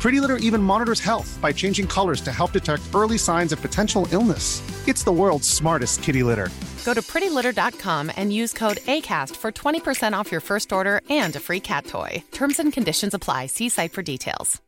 Pretty 0.00 0.18
Litter 0.18 0.38
even 0.38 0.62
monitors 0.62 1.00
health 1.00 1.38
by 1.42 1.52
changing 1.52 1.86
colors 1.86 2.22
to 2.22 2.32
help 2.32 2.52
detect 2.52 2.82
early 2.94 3.18
signs 3.18 3.52
of 3.52 3.60
potential 3.60 4.08
illness. 4.12 4.62
It's 4.88 5.04
the 5.04 5.12
world's 5.12 5.46
smartest 5.46 6.02
kitty 6.02 6.22
litter. 6.22 6.48
Go 6.86 6.94
to 6.94 7.02
prettylitter.com 7.02 8.10
and 8.16 8.32
use 8.32 8.54
code 8.54 8.78
ACAST 8.78 9.36
for 9.36 9.52
20% 9.52 10.14
off 10.14 10.32
your 10.32 10.40
first 10.40 10.72
order 10.72 11.02
and 11.10 11.36
a 11.36 11.40
free 11.40 11.60
cat 11.60 11.84
toy. 11.84 12.24
Terms 12.32 12.58
and 12.58 12.72
conditions 12.72 13.12
apply. 13.12 13.46
See 13.46 13.68
site 13.68 13.92
for 13.92 14.02
details. 14.02 14.60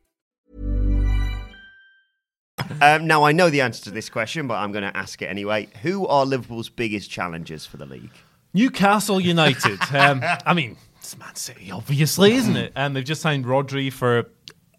Um, 2.82 3.06
now 3.06 3.24
I 3.24 3.32
know 3.32 3.48
the 3.48 3.62
answer 3.62 3.84
to 3.84 3.90
this 3.90 4.10
question, 4.10 4.46
but 4.46 4.56
I'm 4.56 4.70
going 4.70 4.84
to 4.84 4.94
ask 4.94 5.22
it 5.22 5.26
anyway. 5.26 5.68
Who 5.80 6.06
are 6.06 6.26
Liverpool's 6.26 6.68
biggest 6.68 7.10
challengers 7.10 7.64
for 7.64 7.78
the 7.78 7.86
league? 7.86 8.12
Newcastle 8.52 9.18
United. 9.18 9.78
Um, 9.94 10.22
I 10.44 10.52
mean, 10.52 10.76
it's 10.98 11.18
Man 11.18 11.34
City, 11.34 11.70
obviously, 11.70 12.32
isn't 12.34 12.56
it? 12.56 12.72
And 12.76 12.94
they've 12.94 13.04
just 13.04 13.22
signed 13.22 13.46
Rodri 13.46 13.92
for 13.92 14.30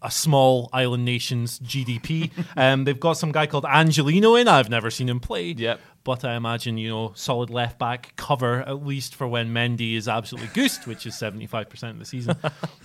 a 0.04 0.10
small 0.10 0.68
island 0.72 1.04
nation's 1.04 1.58
GDP. 1.60 2.30
Um, 2.56 2.84
they've 2.84 3.00
got 3.00 3.14
some 3.14 3.32
guy 3.32 3.46
called 3.46 3.64
Angelino 3.64 4.36
in. 4.36 4.46
I've 4.46 4.70
never 4.70 4.90
seen 4.90 5.08
him 5.08 5.18
play. 5.18 5.52
Yep. 5.52 5.80
But 6.04 6.24
I 6.24 6.34
imagine, 6.34 6.76
you 6.76 6.90
know, 6.90 7.12
solid 7.14 7.48
left 7.48 7.78
back 7.78 8.12
cover, 8.16 8.60
at 8.60 8.86
least 8.86 9.14
for 9.14 9.26
when 9.26 9.52
Mendy 9.52 9.96
is 9.96 10.06
absolutely 10.06 10.50
goosed, 10.52 10.86
which 10.86 11.06
is 11.06 11.14
75% 11.14 11.90
of 11.90 11.98
the 11.98 12.04
season. 12.04 12.36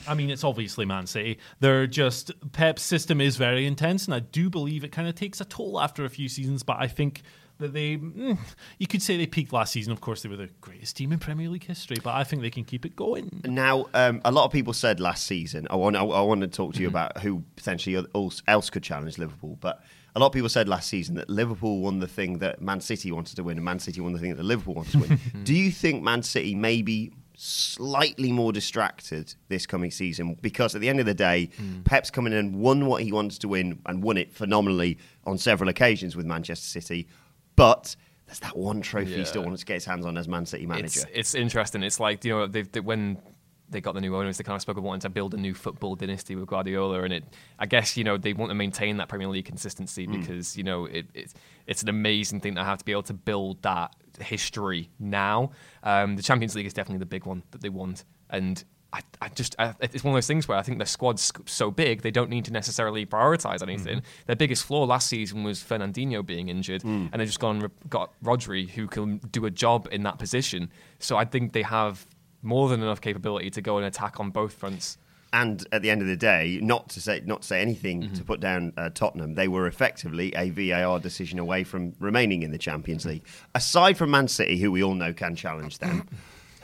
I 0.08 0.14
mean, 0.14 0.30
it's 0.30 0.46
obviously 0.46 0.86
Man 0.86 1.06
City. 1.06 1.38
They're 1.60 1.86
just, 1.86 2.32
Pep's 2.54 2.82
system 2.82 3.20
is 3.20 3.36
very 3.36 3.66
intense, 3.68 4.06
and 4.06 4.14
I 4.14 4.20
do 4.20 4.50
believe 4.50 4.84
it 4.86 4.94
kind 4.94 5.08
of 5.08 5.16
takes 5.16 5.42
a 5.42 5.46
toll 5.46 5.80
after 5.80 6.06
a 6.06 6.10
few 6.10 6.30
seasons, 6.30 6.64
but 6.64 6.78
I 6.80 6.88
think 6.88 7.22
that 7.60 7.74
they, 7.74 7.98
mm, 7.98 8.38
you 8.78 8.88
could 8.88 9.01
say 9.01 9.18
they 9.18 9.28
peaked 9.28 9.54
last 9.54 9.74
season. 9.74 9.92
Of 9.92 10.01
course, 10.01 10.22
they 10.24 10.30
were 10.30 10.38
the 10.38 10.50
greatest 10.62 10.98
team 10.98 11.12
in 11.12 11.20
Premier 11.20 11.50
League 11.50 11.66
history, 11.66 11.98
but 12.01 12.16
I 12.16 12.24
think 12.24 12.42
they 12.42 12.50
can 12.50 12.63
keep 12.63 12.86
it 12.86 12.96
going. 12.96 13.42
Now, 13.46 13.88
um, 13.94 14.22
a 14.25 14.32
lot 14.32 14.46
of 14.46 14.51
people 14.51 14.74
said 14.74 15.00
last 15.00 15.25
season. 15.25 15.68
I 15.70 15.75
want 15.75 15.96
I, 15.96 16.04
I 16.04 16.22
want 16.22 16.42
to 16.42 16.48
talk 16.48 16.74
to 16.75 16.82
you 16.82 16.88
about 16.88 17.20
who 17.20 17.44
potentially 17.56 18.04
else, 18.16 18.42
else 18.48 18.70
could 18.70 18.84
challenge 18.84 19.18
Liverpool, 19.18 19.58
but 19.60 19.84
a 20.16 20.20
lot 20.20 20.28
of 20.28 20.34
people 20.34 20.50
said 20.50 20.68
last 20.68 20.89
season 20.89 21.16
that 21.16 21.30
Liverpool 21.30 21.82
won 21.82 22.00
the 22.00 22.08
thing 22.08 22.39
that 22.39 22.62
Man 22.62 22.82
City 22.82 23.12
wanted 23.12 23.36
to 23.36 23.44
win, 23.44 23.58
and 23.58 23.66
Man 23.66 23.80
City 23.80 24.01
won 24.01 24.13
the 24.13 24.20
thing 24.20 24.36
that 24.36 24.44
Liverpool 24.44 24.74
wanted 24.74 24.92
to 24.94 25.00
win. 25.00 25.20
Do 25.44 25.54
you 25.54 25.72
think 25.72 26.01
Man 26.01 26.24
City 26.24 26.56
may 26.56 26.82
be 26.82 27.12
slightly 27.36 28.32
more 28.32 28.51
distracted 28.51 29.34
this 29.50 29.66
coming 29.66 29.92
season? 29.92 30.38
Because 30.42 30.75
at 30.75 30.82
the 30.82 30.89
end 30.89 31.00
of 31.00 31.06
the 31.06 31.13
day, 31.13 31.50
Pep's 31.84 32.10
coming 32.10 32.34
in 32.34 32.39
and 32.39 32.56
won 32.56 32.86
what 32.86 33.04
he 33.04 33.12
wants 33.12 33.38
to 33.39 33.48
win 33.48 33.80
and 33.86 34.01
won 34.01 34.18
it 34.18 34.34
phenomenally 34.34 34.98
on 35.25 35.38
several 35.38 35.70
occasions 35.70 36.16
with 36.16 36.25
Manchester 36.25 36.66
City, 36.66 37.08
but. 37.60 37.96
There's 38.25 38.42
that 38.42 38.56
one 38.56 38.82
trophy 38.82 39.16
he 39.16 39.25
still 39.25 39.44
wants 39.44 39.62
to 39.62 39.66
get 39.66 39.74
his 39.74 39.86
hands 39.86 40.06
on 40.06 40.16
as 40.16 40.28
Man 40.28 40.46
City 40.46 40.68
manager. 40.68 41.01
It's, 41.01 41.06
it's 41.16 41.34
interesting. 41.34 41.82
It's 41.82 42.00
like 42.00 42.24
you 42.24 42.32
know 42.32 42.46
they've, 42.46 42.72
they, 42.72 42.80
when 42.80 43.18
they 43.72 43.82
got 43.82 43.94
the 43.94 44.01
new 44.01 44.16
owners, 44.16 44.38
they 44.38 44.44
kind 44.44 44.56
of 44.56 44.62
spoke 44.62 44.78
of 44.78 44.84
wanting 44.84 45.01
to 45.01 45.10
build 45.10 45.34
a 45.34 45.38
new 45.38 45.54
football 45.54 45.96
dynasty 45.96 46.36
with 46.36 46.48
Guardiola, 46.48 47.04
and 47.04 47.13
it. 47.13 47.24
I 47.58 47.66
guess 47.66 47.98
you 47.98 48.04
know 48.04 48.18
they 48.18 48.34
want 48.34 48.51
to 48.51 48.56
maintain 48.56 48.98
that 48.98 49.10
Premier 49.10 49.28
League 49.28 49.46
consistency 49.46 50.06
because 50.06 50.58
you 50.58 50.63
know 50.63 50.86
it, 50.86 51.08
it 51.13 51.34
it's 51.66 51.82
an 51.82 51.89
amazing 51.89 52.39
thing 52.39 52.56
to 52.56 52.63
have 52.63 52.80
to 52.80 52.86
be 52.86 52.92
able 52.92 53.04
to 53.04 53.13
build 53.13 53.62
that 53.63 53.96
history 54.20 54.89
now. 55.00 55.51
Um, 55.84 56.16
the 56.16 56.22
Champions 56.24 56.56
League 56.56 56.68
is 56.68 56.74
definitely 56.74 57.00
the 57.00 57.08
big 57.08 57.25
one 57.25 57.44
that 57.51 57.62
they 57.62 57.70
want, 57.70 58.06
and. 58.30 58.63
I, 58.91 59.01
I 59.22 59.29
just 59.29 59.55
I, 59.60 59.75
it's 59.81 60.03
one 60.03 60.13
of 60.13 60.17
those 60.17 60.25
things 60.27 60.48
where 60.48 60.58
I 60.58 60.63
think 60.63 60.79
their 60.79 60.88
squad's 60.88 61.31
so 61.46 61.69
big 61.69 62.01
they 62.01 62.10
don't 62.12 62.29
need 62.29 62.46
to 62.46 62.51
necessarily 62.51 63.05
prioritize 63.05 63.62
anything. 63.62 64.01
Their 64.25 64.36
biggest 64.36 64.65
flaw 64.65 64.84
last 64.86 65.08
season 65.08 65.43
was 65.43 65.60
Fernandinho 65.60 66.25
being 66.25 66.50
injured, 66.50 66.84
and 66.84 67.12
they've 67.13 67.27
just 67.27 67.39
gone 67.39 67.69
got 67.89 68.12
Rodri 68.24 68.69
who 68.69 68.88
can 68.88 69.17
do 69.31 69.46
a 69.46 69.51
job 69.51 69.88
in 69.91 70.01
that 70.03 70.17
position. 70.17 70.72
So 70.98 71.17
I 71.17 71.25
think 71.25 71.53
they 71.53 71.62
have 71.62 72.08
more 72.41 72.67
than 72.69 72.81
enough 72.81 73.00
capability 73.01 73.50
to 73.51 73.62
go 73.62 73.77
and 73.77 73.86
attack 73.86 74.19
on 74.19 74.31
both 74.31 74.53
fronts. 74.53 74.98
And 75.31 75.63
at 75.72 75.84
the 75.84 75.91
end 75.91 76.01
of 76.01 76.08
the 76.08 76.15
day, 76.15 76.58
not 76.63 76.89
to 76.89 77.00
say 77.01 77.22
not 77.24 77.41
to 77.43 77.48
say 77.48 77.62
anything 77.62 78.01
Mm-hmm. 78.01 78.13
to 78.15 78.24
put 78.24 78.39
down 78.39 78.74
uh, 78.75 78.89
Tottenham, 78.89 79.36
they 79.36 79.48
were 79.48 79.67
effectively 79.67 80.34
a 80.36 80.50
VAR 80.50 81.00
decision 81.00 81.38
away 81.38 81.63
from 81.63 81.93
remaining 82.00 82.41
in 82.41 82.50
the 82.50 82.58
Champions 82.58 83.05
League. 83.05 83.24
Aside 83.53 83.98
from 83.98 84.10
Man 84.10 84.27
City, 84.27 84.58
who 84.58 84.72
we 84.72 84.81
all 84.81 84.96
know 84.96 85.13
can 85.13 85.36
challenge 85.36 85.77
them, 85.77 86.08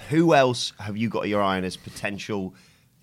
who 0.09 0.33
else 0.33 0.73
have 0.79 0.97
you 0.97 1.09
got 1.09 1.27
your 1.27 1.41
eye 1.41 1.57
on 1.57 1.63
as 1.63 1.77
potential 1.77 2.53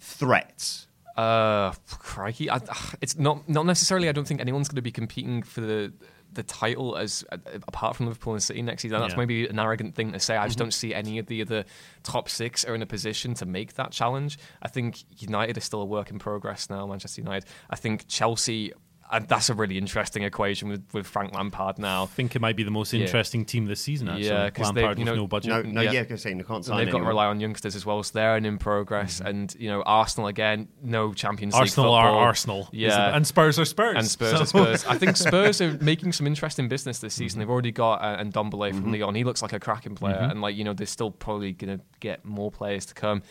threats? 0.01 0.87
Uh, 1.17 1.73
crikey! 1.89 2.51
I, 2.51 2.61
it's 3.01 3.19
not 3.19 3.49
not 3.49 3.67
necessarily. 3.67 4.09
I 4.09 4.13
don't 4.13 4.27
think 4.27 4.41
anyone's 4.41 4.69
going 4.69 4.77
to 4.77 4.83
be 4.83 4.93
competing 4.93 5.43
for 5.43 5.61
the 5.61 5.93
the 6.35 6.43
title 6.43 6.97
as 6.97 7.23
uh, 7.31 7.37
apart 7.69 7.95
from 7.95 8.07
Liverpool 8.07 8.33
and 8.33 8.43
City 8.43 8.63
next 8.63 8.81
season. 8.83 8.99
That's 9.01 9.13
Yeah. 9.13 9.19
maybe 9.19 9.47
an 9.47 9.59
arrogant 9.59 9.95
thing 9.95 10.13
to 10.13 10.19
say. 10.21 10.35
I 10.37 10.47
just 10.47 10.57
don't 10.59 10.73
see 10.73 10.95
any 10.95 11.19
of 11.19 11.27
the 11.27 11.43
other 11.43 11.67
top 12.03 12.31
six 12.31 12.65
are 12.65 12.75
in 12.75 12.81
a 12.81 12.87
position 12.87 13.35
to 13.35 13.45
make 13.45 13.75
that 13.75 13.91
challenge. 13.91 14.39
I 14.63 14.69
think 14.69 15.05
United 15.21 15.59
is 15.59 15.65
still 15.65 15.83
a 15.83 15.85
work 15.85 16.11
in 16.11 16.19
progress 16.19 16.71
now. 16.71 16.87
Manchester 16.87 17.21
United. 17.21 17.47
I 17.69 17.77
think 17.77 18.09
Chelsea. 18.09 18.73
And 19.11 19.29
that's 19.29 19.51
a 19.51 19.55
really 19.55 19.77
interesting 19.77 20.23
equation 20.23 20.69
with, 20.69 20.83
with 20.95 21.07
Frank 21.07 21.35
Lampard 21.35 21.79
now. 21.79 22.05
I 22.05 22.07
think 22.07 22.35
it 22.35 22.41
might 22.41 22.57
be 22.57 22.63
the 22.63 22.71
most 22.71 22.93
Yeah. 22.95 23.03
interesting 23.03 23.45
team 23.45 23.67
this 23.67 23.81
season, 23.81 24.09
actually. 24.09 24.27
Yeah, 24.27 24.49
'cause 24.49 24.73
they- 24.73 24.81
Lampard 24.81 24.99
you 24.99 25.05
with 25.05 25.15
know, 25.15 25.21
no 25.21 25.27
budget. 25.27 25.51
No, 25.51 25.63
no, 25.63 25.81
Yeah. 25.83 25.93
yeah, 25.93 26.03
because 26.03 26.23
saying 26.23 26.39
they 26.39 26.45
can't 26.45 26.65
sign 26.65 26.79
they've 26.79 26.91
got 26.91 26.99
to 27.01 27.05
rely 27.05 27.27
on 27.27 27.39
youngsters 27.39 27.77
as 27.77 27.85
well, 27.85 28.03
so 28.03 28.13
they're 28.15 28.37
in 28.39 28.59
progress. 28.59 29.21
Mm. 29.21 29.29
And 29.29 29.57
you 29.59 29.69
know, 29.69 29.83
Arsenal 29.83 30.29
again, 30.29 30.69
no 30.83 31.13
Champions 31.13 31.55
Arsenal 31.55 31.93
League 31.93 32.05
are. 32.05 32.09
Arsenal. 32.09 32.61
isn't 32.73 32.75
yeah. 32.79 33.15
And 33.15 33.27
Spurs 33.27 33.59
are 33.59 33.67
Spurs. 33.67 33.97
and 33.99 34.07
Spurs 34.07 34.31
So- 34.31 34.41
are 34.41 34.47
Spurs. 34.47 34.87
I 34.87 34.97
think 34.97 35.17
Spurs 35.29 35.61
are 35.61 35.77
making 35.81 36.13
some 36.13 36.27
interesting 36.27 36.69
business 36.69 36.99
this 37.01 37.13
season. 37.13 37.37
Mm-hmm. 37.37 37.41
They've 37.41 37.51
already 37.53 37.73
got 37.73 37.97
uh, 38.03 38.23
Ndombele 38.25 38.71
from 38.71 38.85
mm-hmm. 38.85 39.03
Lyon. 39.03 39.15
He 39.15 39.25
looks 39.25 39.43
like 39.43 39.53
a 39.53 39.61
cracking 39.61 39.95
player, 39.95 40.15
mm-hmm. 40.17 40.31
and 40.31 40.41
like 40.41 40.57
you 40.57 40.65
know, 40.65 40.73
they're 40.73 40.87
still 40.87 41.11
probably 41.11 41.53
going 41.53 41.79
to 41.79 41.85
get 42.01 42.25
more 42.25 42.51
players 42.51 42.87
to 42.87 42.95
come. 42.95 43.23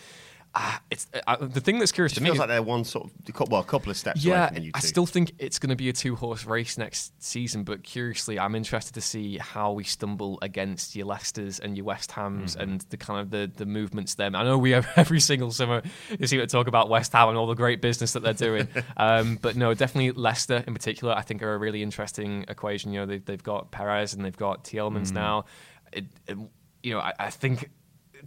Uh, 0.54 0.78
it's 0.90 1.08
uh, 1.28 1.38
the 1.40 1.62
thing 1.62 1.80
that's 1.80 1.94
curious 1.94 2.12
It 2.12 2.16
to 2.16 2.22
me. 2.24 2.28
feels 2.28 2.40
like 2.40 2.50
they're 2.50 2.62
one 2.62 2.84
sort 2.84 3.06
of 3.06 3.50
well, 3.50 3.62
a 3.62 3.64
couple 3.64 3.90
of 3.90 3.96
steps 3.96 4.26
away 4.26 4.34
yeah. 4.36 4.72
I 4.74 4.82
still 4.82 5.06
think 5.06 5.32
it's 5.40 5.60
going 5.60 5.70
to 5.70 5.78
be 5.78 5.88
a 5.88 5.94
two 5.94 6.18
horse 6.18 6.44
race 6.44 6.78
next 6.78 7.14
season, 7.24 7.64
but 7.64 7.84
curiously, 7.84 8.38
I'm 8.38 8.54
interested 8.54 8.94
to 8.96 9.02
see 9.02 9.38
how 9.38 9.72
we 9.72 9.86
stumble 9.86 10.40
against 10.42 10.94
your 10.94 11.06
Leicesters 11.08 11.62
and 11.62 11.78
your 11.78 11.86
West 11.86 12.12
Hams 12.12 12.56
Mm-hmm. 12.58 12.62
and 12.70 12.82
the 12.90 12.98
kind 12.98 13.22
of 13.22 13.30
the, 13.30 13.50
the 13.56 13.66
movements 13.66 14.16
there. 14.16 14.28
I 14.28 14.44
know 14.44 14.58
we 14.58 14.72
have 14.72 14.90
every 14.98 15.22
single 15.22 15.52
summer 15.52 15.84
you 16.20 16.28
seem 16.28 16.42
to 16.42 16.48
talk 16.48 16.68
about 16.68 16.90
West 16.90 17.14
Ham 17.14 17.30
and 17.30 17.38
all 17.38 17.48
the 17.48 17.54
great 17.56 17.82
business 17.82 18.12
that 18.12 18.22
they're 18.24 18.34
doing, 18.34 18.68
um, 18.98 19.38
but 19.42 19.56
no, 19.56 19.74
definitely 19.74 20.12
Leicester 20.12 20.66
in 20.68 20.74
particular, 20.74 21.14
I 21.14 21.22
think 21.22 21.42
are 21.44 21.54
a 21.54 21.58
really 21.58 21.82
interesting 21.82 22.44
equation. 22.50 22.92
You 22.92 23.00
know, 23.02 23.06
they, 23.06 23.20
they've 23.20 23.42
got 23.42 23.72
Perez 23.72 24.14
and 24.14 24.26
they've 24.26 24.36
got 24.36 24.66
Tielemans 24.66 25.12
Mm. 25.12 25.14
now. 25.14 25.46
It, 25.94 26.06
it- 26.28 26.38
you 26.84 26.94
know, 26.94 27.00
I, 27.00 27.14
I 27.20 27.30
think 27.30 27.70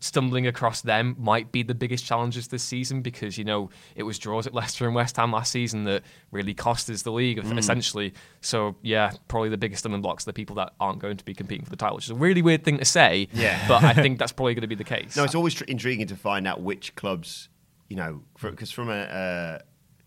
stumbling 0.01 0.47
across 0.47 0.81
them 0.83 1.15
might 1.19 1.53
be 1.53 1.63
the 1.63 1.75
biggest 1.75 2.05
challenges 2.05 2.49
this 2.49 2.63
season 2.63 3.03
because 3.03 3.39
you 3.39 3.45
know 3.45 3.71
it 3.97 4.03
was 4.03 4.19
draws 4.19 4.47
at 4.47 4.55
Leicester 4.55 4.87
and 4.87 4.95
West 4.95 5.17
Ham 5.17 5.33
last 5.33 5.51
season 5.53 5.85
that 5.85 6.03
really 6.31 6.55
cost 6.55 6.89
us 6.91 7.03
the 7.03 7.13
league 7.13 7.39
Mm. 7.39 7.59
essentially. 7.59 8.15
So 8.41 8.77
yeah, 8.83 9.13
probably 9.29 9.49
the 9.49 9.57
biggest 9.59 9.81
stumbling 9.81 10.03
blocks 10.03 10.25
are 10.25 10.31
the 10.31 10.33
people 10.33 10.57
that 10.57 10.73
aren't 10.81 10.99
going 10.99 11.17
to 11.17 11.25
be 11.25 11.35
competing 11.35 11.65
for 11.65 11.71
the 11.71 11.77
title, 11.77 11.97
which 11.97 12.05
is 12.07 12.11
a 12.11 12.15
really 12.15 12.43
weird 12.43 12.65
thing 12.65 12.79
to 12.79 12.85
say. 12.85 13.29
Yeah. 13.33 13.63
but 13.69 13.83
I 13.85 13.93
think 13.95 14.19
that's 14.19 14.33
probably 14.33 14.55
going 14.55 14.63
to 14.63 14.69
be 14.69 14.75
the 14.75 14.85
case. 14.97 15.17
No, 15.17 15.25
it's 15.25 15.35
always 15.35 15.55
tr- 15.55 15.65
intriguing 15.65 16.07
to 16.09 16.17
find 16.17 16.47
out 16.47 16.61
which 16.63 16.95
clubs, 16.97 17.49
you 17.89 17.97
know, 17.97 18.23
because 18.41 18.71
from 18.71 18.89
a 18.91 18.93
uh, 19.01 19.59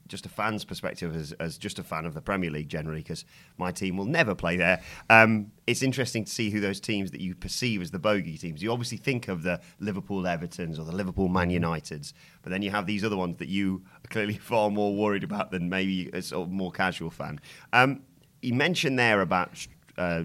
just 0.07 0.25
a 0.25 0.29
fan's 0.29 0.65
perspective, 0.65 1.15
as, 1.15 1.31
as 1.33 1.57
just 1.57 1.79
a 1.79 1.83
fan 1.83 2.05
of 2.05 2.13
the 2.13 2.21
Premier 2.21 2.49
League 2.49 2.69
generally, 2.69 2.99
because 3.01 3.25
my 3.57 3.71
team 3.71 3.97
will 3.97 4.05
never 4.05 4.35
play 4.35 4.57
there. 4.57 4.81
Um, 5.09 5.51
it's 5.65 5.81
interesting 5.81 6.25
to 6.25 6.31
see 6.31 6.49
who 6.49 6.59
those 6.59 6.79
teams 6.79 7.11
that 7.11 7.21
you 7.21 7.35
perceive 7.35 7.81
as 7.81 7.91
the 7.91 7.99
bogey 7.99 8.37
teams. 8.37 8.63
You 8.63 8.71
obviously 8.71 8.97
think 8.97 9.27
of 9.27 9.43
the 9.43 9.59
Liverpool 9.79 10.23
Evertons 10.23 10.79
or 10.79 10.83
the 10.83 10.95
Liverpool 10.95 11.27
Man 11.27 11.49
Uniteds, 11.49 12.13
but 12.41 12.51
then 12.51 12.61
you 12.61 12.71
have 12.71 12.85
these 12.85 13.03
other 13.03 13.17
ones 13.17 13.37
that 13.37 13.49
you 13.49 13.83
are 14.03 14.07
clearly 14.09 14.33
far 14.37 14.69
more 14.69 14.95
worried 14.95 15.23
about 15.23 15.51
than 15.51 15.69
maybe 15.69 16.09
a 16.13 16.21
sort 16.21 16.47
of 16.47 16.51
more 16.51 16.71
casual 16.71 17.09
fan. 17.09 17.39
Um, 17.73 18.01
you 18.41 18.53
mentioned 18.53 18.97
there 18.99 19.21
about 19.21 19.67
uh, 19.97 20.23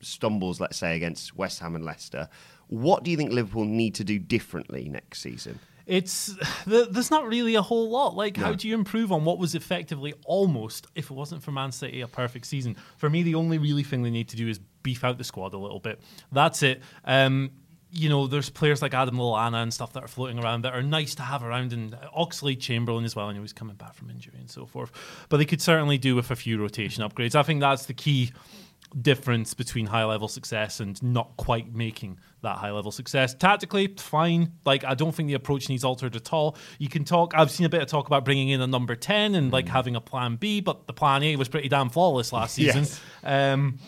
stumbles, 0.00 0.60
let's 0.60 0.76
say, 0.76 0.96
against 0.96 1.36
West 1.36 1.60
Ham 1.60 1.74
and 1.74 1.84
Leicester. 1.84 2.28
What 2.68 3.04
do 3.04 3.10
you 3.10 3.16
think 3.16 3.32
Liverpool 3.32 3.64
need 3.64 3.94
to 3.96 4.04
do 4.04 4.18
differently 4.18 4.88
next 4.88 5.20
season? 5.20 5.58
It's 5.86 6.34
there's 6.66 7.10
not 7.10 7.26
really 7.26 7.56
a 7.56 7.62
whole 7.62 7.90
lot. 7.90 8.16
Like, 8.16 8.36
how 8.38 8.54
do 8.54 8.66
you 8.68 8.74
improve 8.74 9.12
on 9.12 9.24
what 9.24 9.38
was 9.38 9.54
effectively 9.54 10.14
almost, 10.24 10.86
if 10.94 11.10
it 11.10 11.14
wasn't 11.14 11.42
for 11.42 11.50
Man 11.50 11.72
City, 11.72 12.00
a 12.00 12.08
perfect 12.08 12.46
season? 12.46 12.76
For 12.96 13.10
me, 13.10 13.22
the 13.22 13.34
only 13.34 13.58
really 13.58 13.82
thing 13.82 14.02
they 14.02 14.10
need 14.10 14.28
to 14.30 14.36
do 14.36 14.48
is 14.48 14.58
beef 14.82 15.04
out 15.04 15.18
the 15.18 15.24
squad 15.24 15.52
a 15.52 15.58
little 15.58 15.80
bit. 15.80 16.00
That's 16.32 16.62
it. 16.62 16.82
Um, 17.04 17.50
you 17.90 18.08
know, 18.08 18.26
there's 18.26 18.50
players 18.50 18.82
like 18.82 18.92
Adam 18.92 19.16
Lallana 19.16 19.62
and 19.62 19.72
stuff 19.72 19.92
that 19.92 20.02
are 20.02 20.08
floating 20.08 20.38
around 20.38 20.62
that 20.62 20.74
are 20.74 20.82
nice 20.82 21.14
to 21.16 21.22
have 21.22 21.44
around, 21.44 21.72
and 21.72 21.92
Oxlade 22.16 22.60
Chamberlain 22.60 23.04
as 23.04 23.14
well. 23.14 23.28
And 23.28 23.36
know 23.36 23.42
he's 23.42 23.52
coming 23.52 23.76
back 23.76 23.94
from 23.94 24.10
injury 24.10 24.34
and 24.38 24.50
so 24.50 24.66
forth, 24.66 24.90
but 25.28 25.36
they 25.36 25.44
could 25.44 25.60
certainly 25.60 25.98
do 25.98 26.16
with 26.16 26.30
a 26.30 26.36
few 26.36 26.58
rotation 26.60 27.08
upgrades. 27.08 27.34
I 27.34 27.42
think 27.42 27.60
that's 27.60 27.86
the 27.86 27.94
key 27.94 28.32
difference 29.00 29.54
between 29.54 29.86
high 29.86 30.04
level 30.04 30.28
success 30.28 30.80
and 30.80 31.02
not 31.02 31.36
quite 31.36 31.74
making 31.74 32.18
that 32.42 32.58
high 32.58 32.70
level 32.70 32.92
success. 32.92 33.34
Tactically, 33.34 33.88
fine. 33.96 34.52
Like 34.64 34.84
I 34.84 34.94
don't 34.94 35.12
think 35.14 35.26
the 35.26 35.34
approach 35.34 35.68
needs 35.68 35.84
altered 35.84 36.16
at 36.16 36.32
all. 36.32 36.56
You 36.78 36.88
can 36.88 37.04
talk. 37.04 37.32
I've 37.34 37.50
seen 37.50 37.66
a 37.66 37.68
bit 37.68 37.82
of 37.82 37.88
talk 37.88 38.06
about 38.06 38.24
bringing 38.24 38.50
in 38.50 38.60
a 38.60 38.66
number 38.66 38.94
ten 38.94 39.34
and 39.34 39.52
like 39.52 39.68
having 39.68 39.96
a 39.96 40.00
plan 40.00 40.36
B, 40.36 40.60
but 40.60 40.86
the 40.86 40.92
plan 40.92 41.22
A 41.22 41.36
was 41.36 41.48
pretty 41.48 41.68
damn 41.68 41.90
flawless 41.90 42.32
last 42.32 42.54
season. 42.56 42.82
Yes. 42.82 43.00
Um, 43.22 43.78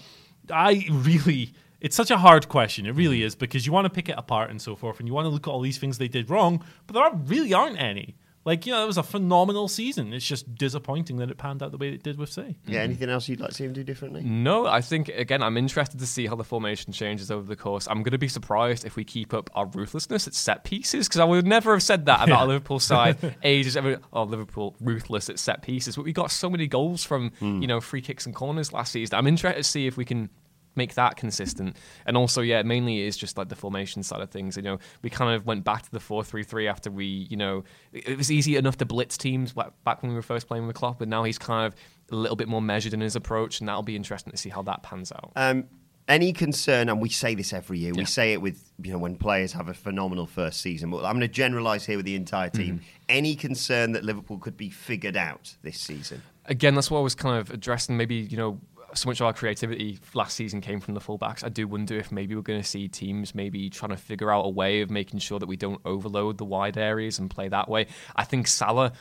I 0.51 0.87
really. 0.91 1.55
It's 1.79 1.95
such 1.95 2.11
a 2.11 2.17
hard 2.17 2.49
question. 2.49 2.87
It 2.87 2.93
really 2.93 3.23
is 3.23 3.35
because 3.35 3.67
you 3.67 3.73
want 3.73 3.85
to 3.85 3.91
pick 3.91 4.09
it 4.09 4.15
apart 4.17 4.51
and 4.51 4.61
so 4.61 4.75
forth, 4.75 4.99
and 4.99 5.07
you 5.07 5.15
want 5.15 5.27
to 5.27 5.29
look 5.29 5.47
at 5.47 5.51
all 5.51 5.61
these 5.61 5.79
things 5.79 5.99
they 5.99 6.09
did 6.09 6.31
wrong, 6.31 6.65
but 6.87 6.95
there 6.95 7.03
are, 7.03 7.15
really 7.15 7.53
aren't 7.53 7.79
any. 7.79 8.17
Like, 8.47 8.65
you 8.65 8.73
know, 8.73 8.85
it 8.85 8.87
was 8.87 8.97
a 8.97 9.03
phenomenal 9.03 9.67
season. 9.67 10.13
It's 10.13 10.25
just 10.25 10.55
disappointing 10.55 11.17
that 11.17 11.33
it 11.33 11.37
panned 11.37 11.65
out 11.65 11.73
the 11.73 11.79
way 11.79 11.89
it 11.89 12.05
did 12.05 12.17
with 12.17 12.31
Say. 12.31 12.57
Yeah, 12.65 12.83
anything 12.83 13.11
else 13.11 13.29
you'd 13.29 13.41
like 13.41 13.51
to 13.51 13.55
see 13.57 13.65
him 13.65 13.73
do 13.73 13.83
differently? 13.83 14.23
No, 14.23 14.69
I 14.69 14.83
think 14.83 15.09
again, 15.09 15.43
I'm 15.43 15.57
interested 15.57 15.99
to 15.99 16.07
see 16.07 16.29
how 16.29 16.37
the 16.37 16.45
formation 16.45 16.93
changes 16.93 17.29
over 17.33 17.45
the 17.45 17.57
course. 17.57 17.89
I'm 17.89 18.05
going 18.05 18.13
to 18.13 18.19
be 18.19 18.29
surprised 18.29 18.85
if 18.85 18.95
we 18.95 19.03
keep 19.03 19.35
up 19.35 19.51
our 19.57 19.67
ruthlessness 19.67 20.29
at 20.29 20.35
set 20.35 20.63
pieces 20.63 21.09
because 21.09 21.19
I 21.19 21.25
would 21.25 21.45
never 21.45 21.73
have 21.73 21.83
said 21.83 22.07
that 22.07 22.23
about 22.23 22.45
a 22.45 22.47
Liverpool 22.47 22.79
side 22.79 23.35
ages. 23.43 23.77
Ever, 23.77 23.99
oh, 24.13 24.23
Liverpool 24.23 24.77
ruthless 24.81 25.29
at 25.29 25.41
set 25.41 25.63
pieces, 25.63 25.97
but 25.97 26.05
we 26.05 26.13
got 26.13 26.31
so 26.31 26.49
many 26.49 26.69
goals 26.69 27.03
from 27.03 27.33
hmm. 27.41 27.61
you 27.61 27.67
know 27.67 27.81
free 27.81 28.01
kicks 28.01 28.27
and 28.27 28.35
corners 28.35 28.73
last 28.73 28.93
season. 28.93 29.19
I'm 29.19 29.27
interested 29.27 29.59
to 29.59 29.65
see 29.65 29.89
if 29.89 29.97
we 29.97 30.05
can 30.05 30.31
make 30.77 30.95
that 30.95 31.17
consistent. 31.17 31.77
And 32.07 32.17
also, 32.17 32.43
yeah, 32.43 32.63
mainly 32.63 33.03
is 33.03 33.17
just 33.17 33.39
like 33.39 33.49
the 33.49 33.57
formation 33.57 34.03
side 34.03 34.21
of 34.21 34.31
things. 34.31 34.57
You 34.57 34.63
know, 34.63 34.79
we 35.03 35.11
kind 35.11 35.35
of 35.35 35.47
went 35.47 35.65
back 35.65 35.83
to 35.83 35.91
the 35.91 36.01
four-three-three 36.01 36.69
after 36.69 36.91
we, 36.91 37.05
you 37.05 37.37
know, 37.37 37.65
it 37.93 38.17
it 38.17 38.19
was 38.19 38.33
easy 38.33 38.57
enough 38.57 38.79
to 38.79 38.87
blitz 38.87 39.19
teams 39.19 39.53
back 39.53 40.03
when 40.03 40.09
we 40.09 40.15
were 40.15 40.23
first 40.23 40.49
playing 40.49 40.67
with 40.67 40.75
Klopp, 40.75 40.99
but 40.99 41.09
now 41.09 41.23
he's 41.23 41.39
kind 41.39 41.67
of 41.67 41.75
a 42.11 42.17
little 42.17 42.37
bit 42.37 42.49
more 42.49 42.63
measured 42.63 42.95
in 42.95 43.01
his 43.01 43.15
approach, 43.15 43.61
and 43.61 43.69
that'll 43.69 43.83
be 43.83 43.95
interesting 43.95 44.31
to 44.31 44.37
see 44.37 44.49
how 44.49 44.63
that 44.63 44.83
pans 44.83 45.13
out. 45.13 45.33
Um, 45.37 45.65
any 46.09 46.33
concern, 46.33 46.89
and 46.89 47.01
we 47.01 47.11
say 47.11 47.35
this 47.35 47.53
every 47.53 47.79
year, 47.81 47.93
we 47.93 48.05
say 48.05 48.33
it 48.33 48.41
with, 48.41 48.73
you 48.81 48.93
know, 48.93 48.99
when 48.99 49.17
players 49.17 49.53
have 49.53 49.69
a 49.69 49.75
phenomenal 49.75 50.25
first 50.25 50.61
season, 50.61 50.91
but 50.91 51.05
I'm 51.05 51.15
going 51.15 51.21
to 51.21 51.29
generalise 51.29 51.85
here 51.85 51.97
with 51.97 52.07
the 52.07 52.15
entire 52.15 52.49
team. 52.49 52.77
Mm-hmm. 52.77 52.85
Any 53.09 53.35
concern 53.35 53.93
that 53.93 54.05
Liverpool 54.05 54.39
could 54.39 54.57
be 54.57 54.71
figured 54.71 55.17
out 55.17 55.57
this 55.63 55.79
season? 55.79 56.23
again, 56.49 56.75
that's 56.75 56.91
what 56.91 56.99
I 56.99 57.03
was 57.03 57.15
kind 57.15 57.39
of 57.39 57.51
addressing. 57.51 57.97
Maybe 57.97 58.17
you 58.17 58.37
know, 58.37 58.61
so 58.97 59.09
much 59.09 59.21
of 59.21 59.27
our 59.27 59.33
creativity 59.33 59.99
last 60.15 60.37
season 60.37 60.61
came 60.61 60.81
from 60.81 60.95
the 60.95 61.01
fullbacks. 61.01 61.45
I 61.45 61.49
do 61.49 61.69
wonder 61.69 61.97
if 61.97 62.11
maybe 62.11 62.35
we're 62.35 62.43
going 62.43 62.61
to 62.61 62.67
see 62.67 62.89
teams 62.89 63.35
maybe 63.35 63.71
trying 63.71 63.91
to 63.91 63.97
figure 63.97 64.31
out 64.31 64.43
a 64.43 64.49
way 64.49 64.81
of 64.81 64.91
making 64.91 65.21
sure 65.21 65.39
that 65.39 65.47
we 65.47 65.57
don't 65.57 65.81
overload 65.85 66.39
the 66.39 66.45
wide 66.45 66.79
areas 66.79 67.19
and 67.19 67.31
play 67.31 67.49
that 67.49 67.69
way. 67.69 67.87
I 68.15 68.25
think 68.25 68.47
Salah 68.47 68.93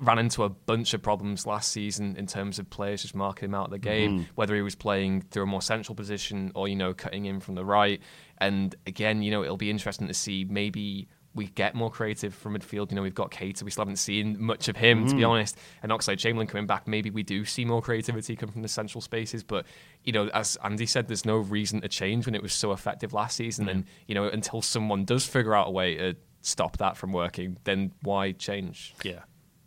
ran 0.00 0.18
into 0.18 0.44
a 0.44 0.48
bunch 0.48 0.94
of 0.94 1.02
problems 1.02 1.46
last 1.46 1.72
season 1.72 2.16
in 2.16 2.26
terms 2.26 2.58
of 2.58 2.70
players 2.70 3.02
just 3.02 3.14
marking 3.14 3.46
him 3.46 3.54
out 3.54 3.66
of 3.66 3.70
the 3.70 3.78
mm-hmm. 3.78 4.16
game, 4.16 4.26
whether 4.34 4.54
he 4.54 4.62
was 4.62 4.74
playing 4.74 5.22
through 5.22 5.42
a 5.42 5.46
more 5.46 5.62
central 5.62 5.94
position 5.94 6.52
or 6.54 6.68
you 6.68 6.76
know 6.76 6.94
cutting 6.94 7.24
in 7.24 7.40
from 7.40 7.54
the 7.54 7.64
right. 7.64 8.00
And 8.38 8.74
again, 8.86 9.22
you 9.22 9.30
know, 9.30 9.42
it'll 9.42 9.56
be 9.56 9.70
interesting 9.70 10.08
to 10.08 10.14
see 10.14 10.46
maybe 10.48 11.08
we 11.38 11.46
get 11.46 11.74
more 11.74 11.88
creative 11.88 12.34
from 12.34 12.58
midfield. 12.58 12.90
You 12.90 12.96
know, 12.96 13.02
we've 13.02 13.14
got 13.14 13.30
Keita. 13.30 13.62
We 13.62 13.70
still 13.70 13.82
haven't 13.82 13.96
seen 13.96 14.36
much 14.42 14.68
of 14.68 14.76
him, 14.76 15.06
to 15.06 15.14
be 15.14 15.22
mm. 15.22 15.28
honest. 15.28 15.56
And 15.84 15.92
Oxlade 15.92 16.18
Chamberlain 16.18 16.48
coming 16.48 16.66
back, 16.66 16.88
maybe 16.88 17.10
we 17.10 17.22
do 17.22 17.44
see 17.44 17.64
more 17.64 17.80
creativity 17.80 18.34
come 18.34 18.50
from 18.50 18.62
the 18.62 18.68
central 18.68 19.00
spaces. 19.00 19.44
But, 19.44 19.64
you 20.02 20.12
know, 20.12 20.26
as 20.34 20.58
Andy 20.64 20.84
said, 20.84 21.06
there's 21.06 21.24
no 21.24 21.36
reason 21.36 21.80
to 21.82 21.88
change 21.88 22.26
when 22.26 22.34
it 22.34 22.42
was 22.42 22.52
so 22.52 22.72
effective 22.72 23.12
last 23.12 23.36
season. 23.36 23.66
Mm. 23.66 23.70
And, 23.70 23.84
you 24.08 24.16
know, 24.16 24.24
until 24.24 24.60
someone 24.60 25.04
does 25.04 25.24
figure 25.24 25.54
out 25.54 25.68
a 25.68 25.70
way 25.70 25.94
to 25.94 26.16
stop 26.42 26.76
that 26.78 26.96
from 26.96 27.12
working, 27.12 27.56
then 27.62 27.92
why 28.02 28.32
change? 28.32 28.94
Yeah. 29.04 29.20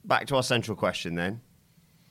Back 0.04 0.28
to 0.28 0.36
our 0.36 0.44
central 0.44 0.76
question 0.76 1.16
then. 1.16 1.40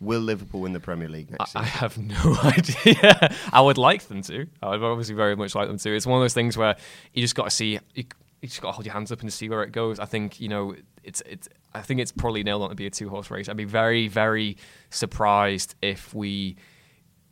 Will 0.00 0.20
Liverpool 0.20 0.62
win 0.62 0.72
the 0.72 0.80
Premier 0.80 1.10
League 1.10 1.30
next 1.30 1.54
I 1.54 1.64
season? 1.64 1.78
have 1.80 1.98
no 1.98 2.38
idea. 2.42 3.34
I 3.52 3.60
would 3.60 3.76
like 3.76 4.08
them 4.08 4.22
to. 4.22 4.46
I 4.62 4.70
would 4.70 4.82
obviously 4.82 5.14
very 5.14 5.36
much 5.36 5.54
like 5.54 5.68
them 5.68 5.76
to. 5.76 5.94
It's 5.94 6.06
one 6.06 6.18
of 6.18 6.24
those 6.24 6.32
things 6.32 6.56
where 6.56 6.76
you 7.12 7.20
just 7.20 7.34
got 7.34 7.44
to 7.44 7.50
see. 7.50 7.78
You, 7.94 8.04
you 8.40 8.48
just 8.48 8.60
got 8.60 8.68
to 8.68 8.72
hold 8.72 8.86
your 8.86 8.94
hands 8.94 9.12
up 9.12 9.20
and 9.20 9.32
see 9.32 9.48
where 9.48 9.62
it 9.62 9.72
goes. 9.72 9.98
I 9.98 10.06
think 10.06 10.40
you 10.40 10.48
know 10.48 10.74
it's 11.02 11.22
it's. 11.26 11.48
I 11.72 11.82
think 11.82 12.00
it's 12.00 12.10
probably 12.10 12.42
nailed 12.42 12.62
on 12.62 12.70
to 12.70 12.74
be 12.74 12.86
a 12.86 12.90
two 12.90 13.08
horse 13.08 13.30
race. 13.30 13.48
I'd 13.48 13.56
be 13.56 13.64
very 13.64 14.08
very 14.08 14.56
surprised 14.90 15.74
if 15.82 16.14
we 16.14 16.56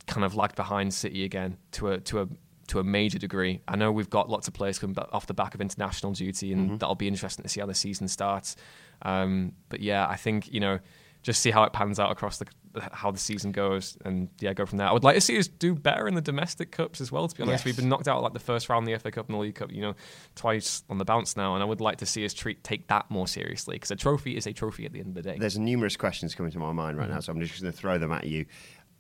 kind 0.07 0.25
of 0.25 0.35
lagged 0.35 0.57
behind 0.57 0.94
City 0.94 1.25
again 1.25 1.59
to 1.73 1.88
a 1.88 2.01
to 2.01 2.23
a 2.23 2.29
to 2.68 2.79
a 2.79 2.85
major 2.85 3.18
degree. 3.18 3.61
I 3.66 3.77
know 3.77 3.90
we've 3.90 4.11
got 4.11 4.29
lots 4.29 4.47
of 4.47 4.55
players 4.55 4.79
coming 4.79 4.97
off 5.12 5.27
the 5.27 5.35
back 5.35 5.55
of 5.55 5.61
international 5.61 6.12
duty, 6.12 6.53
and 6.53 6.79
that'll 6.79 6.94
be 6.94 7.09
interesting 7.09 7.42
to 7.42 7.49
see 7.49 7.61
how 7.61 7.66
the 7.66 7.75
season 7.75 8.09
starts. 8.09 8.57
Um, 9.03 9.53
but 9.71 9.81
yeah, 9.81 10.07
I 10.07 10.16
think 10.16 10.53
you 10.53 10.61
know 10.61 10.79
just 11.23 11.40
see 11.40 11.51
how 11.51 11.64
it 11.64 11.73
pans 11.73 11.99
out 11.99 12.12
across 12.12 12.38
the 12.38 12.47
how 12.81 13.11
the 13.11 13.19
season 13.19 13.53
goes, 13.53 13.97
and 14.05 14.29
yeah, 14.41 14.53
go 14.55 14.67
from 14.67 14.79
there. 14.79 14.87
I 14.88 14.93
would 14.93 15.05
like 15.05 15.14
to 15.14 15.21
see 15.21 15.38
us 15.38 15.49
do 15.49 15.75
better 15.75 16.09
in 16.09 16.14
the 16.14 16.21
domestic 16.21 16.71
cups 16.71 17.01
as 17.01 17.11
well. 17.12 17.27
To 17.29 17.35
be 17.37 17.43
honest, 17.43 17.61
Yes. 17.61 17.64
we've 17.64 17.77
been 17.77 17.88
knocked 17.88 18.09
out 18.09 18.23
like 18.23 18.33
the 18.33 18.38
first 18.38 18.69
round 18.69 18.88
of 18.88 18.93
the 18.93 18.99
FA 18.99 19.11
Cup 19.11 19.29
and 19.29 19.35
the 19.37 19.41
League 19.41 19.55
Cup, 19.55 19.73
you 19.73 19.81
know, 19.83 19.95
twice 20.35 20.83
on 20.91 20.99
the 20.99 21.05
bounce 21.05 21.37
now, 21.37 21.55
and 21.55 21.62
I 21.62 21.67
would 21.67 21.81
like 21.81 21.99
to 21.99 22.07
see 22.07 22.25
us 22.25 22.33
treat 22.35 22.62
take 22.64 22.88
that 22.88 23.11
more 23.11 23.27
seriously 23.29 23.77
because 23.77 23.91
a 23.91 23.97
trophy 23.97 24.37
is 24.37 24.47
a 24.47 24.53
trophy 24.53 24.87
at 24.87 24.93
the 24.93 25.01
end 25.01 25.09
of 25.09 25.14
the 25.14 25.23
day. 25.23 25.37
There's 25.38 25.59
numerous 25.59 25.97
questions 25.97 26.35
coming 26.35 26.53
to 26.53 26.59
my 26.59 26.73
mind 26.73 26.99
right 26.99 27.09
now, 27.11 27.21
so 27.21 27.33
I'm 27.33 27.41
just 27.41 27.61
going 27.61 27.73
to 27.73 27.79
throw 27.79 27.99
them 27.99 28.12
at 28.12 28.27
you. 28.27 28.47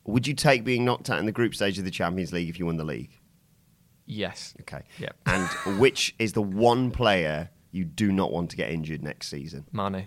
Would 0.04 0.26
you 0.26 0.34
take 0.34 0.64
being 0.64 0.84
knocked 0.84 1.10
out 1.10 1.18
in 1.18 1.26
the 1.26 1.32
group 1.32 1.54
stage 1.54 1.78
of 1.78 1.84
the 1.84 1.90
Champions 1.90 2.32
League 2.32 2.48
if 2.48 2.58
you 2.58 2.66
won 2.66 2.76
the 2.76 2.84
league? 2.84 3.10
yes. 4.06 4.54
Okay. 4.62 4.82
Yep. 4.98 5.16
And 5.26 5.78
which 5.78 6.14
is 6.18 6.32
the 6.32 6.42
one 6.42 6.90
player 6.90 7.50
you 7.72 7.84
do 7.84 8.10
not 8.10 8.32
want 8.32 8.50
to 8.50 8.56
get 8.56 8.70
injured 8.70 9.02
next 9.02 9.28
season? 9.28 9.66
Mane. 9.72 10.06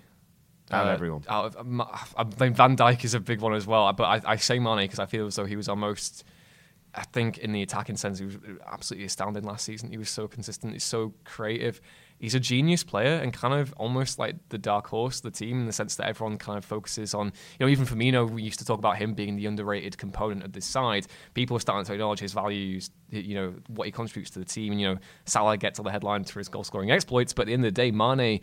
Out 0.74 0.88
of 0.88 0.94
everyone. 0.94 1.24
Out 1.28 1.46
of, 1.46 1.58
um, 1.58 1.82
I 1.82 2.24
think 2.24 2.56
Van 2.56 2.76
Dijk 2.76 3.04
is 3.04 3.14
a 3.14 3.20
big 3.20 3.42
one 3.42 3.54
as 3.54 3.68
well, 3.68 3.92
but 3.94 4.04
I, 4.04 4.34
I 4.34 4.36
say 4.38 4.60
Mane 4.60 4.80
because 4.80 5.00
I 5.00 5.06
feel 5.06 5.28
as 5.28 5.36
though 5.36 5.46
he 5.46 5.56
was 5.56 5.70
our 5.70 5.76
most. 5.76 6.24
I 6.94 7.04
think 7.04 7.38
in 7.38 7.54
the 7.54 7.62
attacking 7.62 7.96
sense, 7.96 8.20
he 8.20 8.26
was 8.26 8.38
absolutely 8.68 9.06
astounding 9.06 9.44
last 9.44 9.64
season. 9.64 9.92
He 9.92 9.98
was 9.98 10.10
so 10.10 10.28
consistent. 10.28 10.74
He's 10.74 10.84
so 10.84 11.14
creative. 11.24 11.80
he's 12.22 12.36
a 12.36 12.40
genius 12.40 12.84
player 12.84 13.16
and 13.16 13.34
kind 13.34 13.54
of 13.54 13.74
almost 13.78 14.20
like 14.20 14.36
the 14.50 14.58
dark 14.58 14.88
horse 14.88 15.18
of 15.18 15.24
the 15.24 15.32
team 15.32 15.60
in 15.60 15.66
the 15.66 15.74
sense 15.74 15.96
that 15.96 16.08
everyone 16.08 16.38
kind 16.38 16.58
of 16.58 16.64
focuses 16.64 17.14
on, 17.16 17.28
you 17.28 17.66
know, 17.66 17.68
even 17.68 17.86
Firmino, 17.86 18.30
we 18.30 18.44
used 18.44 18.60
to 18.60 18.66
talk 18.66 18.78
about 18.78 18.98
him 18.98 19.16
being 19.16 19.36
the 19.36 19.48
underrated 19.48 19.98
component 19.98 20.44
of 20.44 20.54
this 20.54 20.66
side. 20.66 21.08
People 21.34 21.58
are 21.58 21.60
starting 21.60 21.84
to 21.86 21.94
acknowledge 21.94 22.20
his 22.20 22.34
values, 22.34 22.92
you 23.12 23.36
know, 23.36 23.54
what 23.68 23.86
he 23.86 23.92
contributes 23.92 24.32
to 24.32 24.40
the 24.40 24.46
team. 24.46 24.72
And, 24.72 24.82
you 24.82 24.88
know, 24.94 24.98
Salah 25.26 25.58
gets 25.58 25.78
all 25.80 25.84
the 25.84 25.92
headlines 25.92 26.32
for 26.32 26.40
his 26.40 26.48
goal 26.50 26.64
scoring 26.64 26.92
exploits, 26.92 27.34
but 27.34 27.44
at 27.44 27.48
the 27.48 27.54
end 27.54 27.66
of 27.66 27.74
the 27.74 27.82
day, 27.82 27.92
Mane 27.92 28.40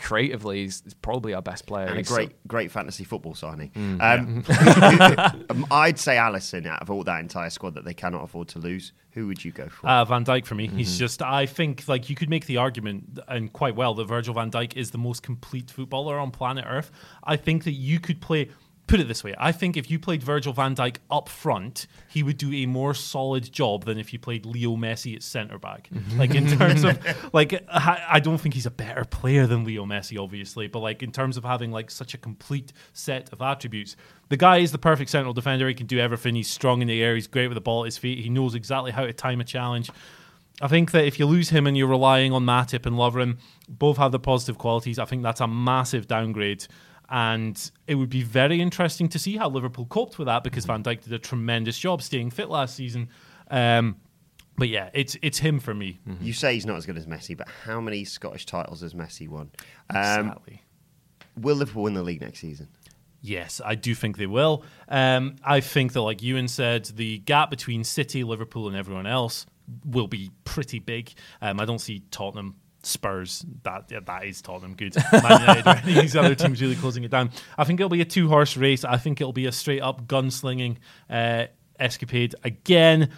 creatively 0.00 0.64
is, 0.64 0.82
is 0.86 0.94
probably 0.94 1.34
our 1.34 1.42
best 1.42 1.66
player. 1.66 1.86
and 1.86 1.94
a 1.94 1.98
He's 1.98 2.08
so- 2.08 2.16
great, 2.16 2.48
great 2.48 2.70
fantasy 2.70 3.04
football 3.04 3.34
signing. 3.34 3.70
Mm, 3.70 4.00
um, 4.02 5.44
um, 5.50 5.66
I'd 5.70 5.98
say 5.98 6.16
Alisson 6.16 6.66
out 6.66 6.82
of 6.82 6.90
all 6.90 7.04
that 7.04 7.20
entire 7.20 7.50
squad 7.50 7.74
that 7.74 7.84
they 7.84 7.94
cannot 7.94 8.24
afford 8.24 8.48
to 8.48 8.58
lose. 8.58 8.92
Who 9.12 9.26
would 9.28 9.44
you 9.44 9.52
go 9.52 9.68
for? 9.68 9.86
Uh, 9.86 10.04
Van 10.04 10.24
Dijk 10.24 10.46
for 10.46 10.54
me. 10.54 10.66
He's 10.68 10.94
Mhm. 10.94 10.98
just. 10.98 11.22
I 11.22 11.46
think 11.46 11.88
like 11.88 12.08
you 12.10 12.14
could 12.16 12.28
make 12.30 12.46
the 12.46 12.56
argument 12.58 13.18
and 13.28 13.52
quite 13.52 13.74
well 13.74 13.94
that 13.94 14.04
Virgil 14.06 14.34
Van 14.34 14.50
Dijk 14.50 14.76
is 14.76 14.90
the 14.90 14.98
most 14.98 15.22
complete 15.22 15.70
footballer 15.70 16.18
on 16.18 16.30
planet 16.30 16.64
Earth. 16.68 16.90
I 17.24 17.36
think 17.36 17.64
that 17.64 17.72
you 17.72 17.98
could 18.00 18.20
play. 18.20 18.50
Put 18.88 19.00
it 19.00 19.06
this 19.06 19.22
way: 19.22 19.34
I 19.38 19.52
think 19.52 19.76
if 19.76 19.90
you 19.90 19.98
played 19.98 20.22
Virgil 20.22 20.52
Van 20.52 20.74
Dijk 20.74 20.96
up 21.10 21.28
front, 21.28 21.86
he 22.08 22.22
would 22.22 22.38
do 22.38 22.52
a 22.52 22.66
more 22.66 22.94
solid 22.94 23.52
job 23.52 23.84
than 23.84 23.98
if 23.98 24.12
you 24.12 24.18
played 24.18 24.44
Leo 24.44 24.76
Messi 24.76 25.14
at 25.14 25.22
centre 25.22 25.58
back. 25.58 25.88
Mm-hmm. 25.94 26.18
like 26.18 26.34
in 26.34 26.46
terms 26.58 26.84
of 26.84 26.98
like, 27.32 27.52
I 27.68 28.04
I 28.12 28.20
don't 28.20 28.38
think 28.38 28.54
he's 28.54 28.66
a 28.66 28.70
better 28.70 29.04
player 29.04 29.46
than 29.46 29.64
Leo 29.64 29.84
Messi, 29.84 30.20
obviously, 30.20 30.66
but 30.66 30.80
like 30.80 31.02
in 31.02 31.12
terms 31.12 31.36
of 31.36 31.44
having 31.44 31.70
like 31.70 31.90
such 31.90 32.14
a 32.14 32.18
complete 32.18 32.72
set 32.92 33.32
of 33.32 33.40
attributes, 33.40 33.94
the 34.28 34.36
guy 34.36 34.58
is 34.58 34.72
the 34.72 34.78
perfect 34.78 35.10
central 35.10 35.32
defender. 35.32 35.68
He 35.68 35.74
can 35.74 35.86
do 35.86 35.98
everything. 35.98 36.34
He's 36.34 36.50
strong 36.50 36.82
in 36.82 36.88
the 36.88 37.02
air. 37.02 37.14
He's 37.14 37.26
great 37.28 37.48
with 37.48 37.56
the 37.56 37.60
ball 37.60 37.84
at 37.84 37.86
his 37.86 37.98
feet. 37.98 38.18
He 38.18 38.30
knows 38.30 38.54
exactly 38.54 38.90
how 38.90 39.04
to 39.06 39.12
time 39.12 39.40
a 39.40 39.44
challenge. 39.44 39.90
I 40.60 40.66
think 40.66 40.90
that 40.90 41.04
if 41.04 41.18
you 41.18 41.26
lose 41.26 41.50
him 41.50 41.66
and 41.66 41.76
you're 41.76 41.86
relying 41.86 42.32
on 42.32 42.44
Matip 42.44 42.84
and 42.84 42.96
Lovren, 42.96 43.38
both 43.68 43.96
have 43.98 44.12
the 44.12 44.18
positive 44.18 44.58
qualities. 44.58 44.98
I 44.98 45.04
think 45.04 45.22
that's 45.22 45.40
a 45.40 45.46
massive 45.46 46.08
downgrade. 46.08 46.66
And 47.10 47.70
it 47.86 47.94
would 47.94 48.10
be 48.10 48.22
very 48.22 48.60
interesting 48.60 49.08
to 49.08 49.18
see 49.18 49.36
how 49.36 49.48
Liverpool 49.48 49.86
coped 49.86 50.18
with 50.18 50.26
that 50.26 50.44
because 50.44 50.66
Van 50.66 50.82
Dijk 50.82 51.02
did 51.04 51.12
a 51.12 51.18
tremendous 51.18 51.78
job 51.78 52.02
staying 52.02 52.30
fit 52.30 52.50
last 52.50 52.74
season. 52.74 53.08
Um, 53.50 53.96
but 54.58 54.68
yeah, 54.68 54.90
it's 54.92 55.16
it's 55.22 55.38
him 55.38 55.60
for 55.60 55.72
me. 55.72 56.00
You 56.20 56.32
say 56.32 56.54
he's 56.54 56.66
not 56.66 56.76
as 56.76 56.84
good 56.84 56.98
as 56.98 57.06
Messi, 57.06 57.36
but 57.36 57.48
how 57.64 57.80
many 57.80 58.04
Scottish 58.04 58.44
titles 58.44 58.82
has 58.82 58.92
Messi 58.92 59.28
won? 59.28 59.50
Um, 59.90 60.26
Exactly. 60.26 60.62
Will 61.40 61.56
Liverpool 61.56 61.84
win 61.84 61.94
the 61.94 62.02
league 62.02 62.20
next 62.20 62.40
season? 62.40 62.68
Yes, 63.20 63.60
I 63.64 63.74
do 63.74 63.94
think 63.94 64.16
they 64.16 64.26
will. 64.26 64.64
Um, 64.88 65.36
I 65.44 65.60
think 65.60 65.92
that, 65.92 66.02
like 66.02 66.22
Ewan 66.22 66.46
said, 66.48 66.84
the 66.86 67.18
gap 67.18 67.50
between 67.50 67.84
City, 67.84 68.22
Liverpool, 68.22 68.68
and 68.68 68.76
everyone 68.76 69.06
else 69.06 69.46
will 69.84 70.06
be 70.08 70.30
pretty 70.44 70.78
big. 70.78 71.12
Um, 71.40 71.58
I 71.60 71.64
don't 71.64 71.80
see 71.80 72.02
Tottenham, 72.10 72.56
Spurs. 72.82 73.44
That 73.64 73.86
yeah, 73.90 74.00
that 74.06 74.24
is 74.24 74.40
Tottenham 74.40 74.74
good. 74.74 74.96
Man 75.12 75.40
United, 75.40 75.84
these 75.84 76.16
other 76.16 76.34
teams 76.34 76.60
really 76.60 76.76
closing 76.76 77.04
it 77.04 77.10
down. 77.10 77.30
I 77.56 77.64
think 77.64 77.80
it'll 77.80 77.90
be 77.90 78.00
a 78.00 78.06
two 78.06 78.28
horse 78.28 78.56
race. 78.56 78.84
I 78.84 78.96
think 78.96 79.20
it'll 79.20 79.32
be 79.32 79.46
a 79.46 79.52
straight 79.52 79.80
up 79.80 80.06
gunslinging 80.06 80.76
uh, 81.10 81.46
escapade 81.78 82.34
again. 82.44 83.10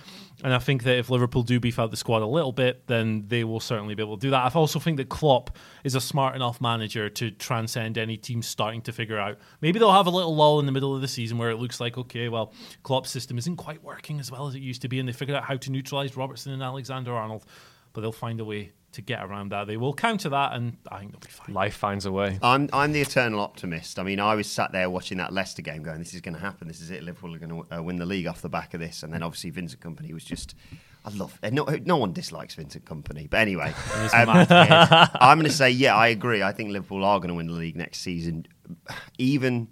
And 0.43 0.55
I 0.55 0.59
think 0.59 0.85
that 0.85 0.97
if 0.97 1.11
Liverpool 1.11 1.43
do 1.43 1.61
beef 1.61 1.79
out 1.79 1.91
the 1.91 1.99
squad 1.99 2.23
a 2.23 2.27
little 2.27 2.53
bit, 2.53 2.87
then 2.87 3.25
they 3.29 3.45
will 3.45 3.61
certainly 3.61 3.95
be 3.95 4.03
able 4.03 4.17
to 4.17 4.21
do 4.21 4.31
that. 4.31 4.45
I 4.45 4.59
also 4.59 4.79
think 4.79 4.97
that 4.97 5.11
Klopp 5.11 5.51
is 5.85 5.95
a 5.95 6.01
smart 6.01 6.35
enough 6.35 6.63
manager 6.63 7.11
to 7.11 7.31
transcend 7.31 7.99
any 7.99 8.17
team 8.17 8.41
starting 8.43 8.81
to 8.83 8.93
figure 8.93 9.19
out. 9.19 9.39
Maybe 9.61 9.79
they'll 9.79 9.93
have 9.93 10.07
a 10.07 10.11
little 10.11 10.35
lull 10.35 10.59
in 10.61 10.67
the 10.67 10.73
middle 10.73 10.95
of 10.95 11.03
the 11.03 11.09
season 11.09 11.37
where 11.37 11.51
it 11.51 11.57
looks 11.57 11.79
like, 11.79 11.99
okay, 11.99 12.29
well, 12.31 12.55
Klopp's 12.83 13.11
system 13.11 13.37
isn't 13.37 13.57
quite 13.57 13.83
working 13.83 14.19
as 14.19 14.31
well 14.31 14.47
as 14.47 14.55
it 14.55 14.63
used 14.63 14.81
to 14.83 14.89
be, 14.89 14.99
and 14.99 15.07
they 15.07 15.13
figured 15.13 15.37
out 15.37 15.45
how 15.45 15.57
to 15.57 15.71
neutralise 15.71 16.17
Robertson 16.17 16.53
and 16.53 16.63
Alexander 16.63 17.13
Arnold. 17.13 17.45
But 17.93 18.01
they'll 18.01 18.13
find 18.13 18.41
a 18.41 18.45
way 18.45 18.73
to 18.93 19.03
get 19.03 19.23
around 19.23 19.51
that. 19.51 19.67
They 19.67 19.77
will 19.77 19.95
counter 19.95 20.29
that, 20.31 20.53
and 20.55 20.77
I 20.91 20.99
think 20.99 21.13
they'll 21.13 21.21
be 21.21 21.29
fine. 21.29 21.55
Life 21.55 21.75
finds 21.77 22.07
a 22.07 22.13
way. 22.13 22.39
I'm 22.43 22.69
I'm 22.73 22.93
the 22.93 23.01
eternal 23.01 23.41
optimist. 23.41 23.99
I 23.99 24.03
mean, 24.03 24.19
I 24.21 24.35
was 24.35 24.51
sat 24.51 24.73
there 24.73 24.91
watching 24.91 25.19
that 25.19 25.33
Leicester 25.33 25.63
game, 25.63 25.83
going, 25.83 25.99
"This 25.99 26.15
is 26.15 26.21
going 26.21 26.35
to 26.35 26.41
happen. 26.41 26.69
This 26.69 26.81
is 26.81 26.91
it. 26.91 27.03
Liverpool 27.03 27.35
are 27.35 27.39
going 27.39 27.65
to 27.65 27.77
uh, 27.79 27.83
win 27.83 27.97
the 27.97 28.07
league 28.07 28.27
off 28.27 28.43
the 28.43 28.49
back 28.49 28.75
of 28.75 28.81
this." 28.81 29.03
And 29.03 29.13
then 29.13 29.23
obviously 29.23 29.51
Vincent 29.51 29.81
Kompany 29.81 30.13
was 30.13 30.25
just. 30.25 30.55
I 31.03 31.09
love. 31.11 31.39
uh, 31.43 31.49
No, 31.51 31.65
no 31.85 31.97
one 31.97 32.13
dislikes 32.13 32.55
Vincent 32.57 32.85
Kompany, 32.85 33.31
but 33.31 33.39
anyway, 33.41 33.73
um. 34.13 34.29
I'm 34.29 35.39
going 35.39 35.47
to 35.47 35.51
say, 35.53 35.71
yeah, 35.71 35.95
I 35.97 36.09
agree. 36.09 36.43
I 36.43 36.53
think 36.53 36.71
Liverpool 36.73 37.05
are 37.05 37.19
going 37.19 37.29
to 37.31 37.35
win 37.35 37.47
the 37.47 37.55
league 37.55 37.77
next 37.77 38.01
season, 38.01 38.47
even 39.19 39.69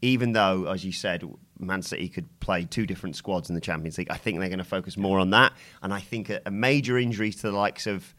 even 0.00 0.32
though, 0.32 0.64
as 0.66 0.84
you 0.84 0.92
said, 0.92 1.22
Man 1.62 1.82
City 1.82 2.08
could 2.08 2.28
play 2.40 2.64
two 2.64 2.86
different 2.86 3.16
squads 3.16 3.48
in 3.48 3.54
the 3.54 3.60
Champions 3.60 3.98
League. 3.98 4.10
I 4.10 4.16
think 4.16 4.38
they're 4.38 4.48
going 4.48 4.58
to 4.58 4.64
focus 4.64 4.96
more 4.96 5.18
on 5.18 5.30
that, 5.30 5.52
and 5.82 5.92
I 5.92 6.00
think 6.00 6.30
a, 6.30 6.40
a 6.46 6.50
major 6.50 6.98
injury 6.98 7.32
to 7.32 7.42
the 7.42 7.52
likes 7.52 7.86
of. 7.86 8.14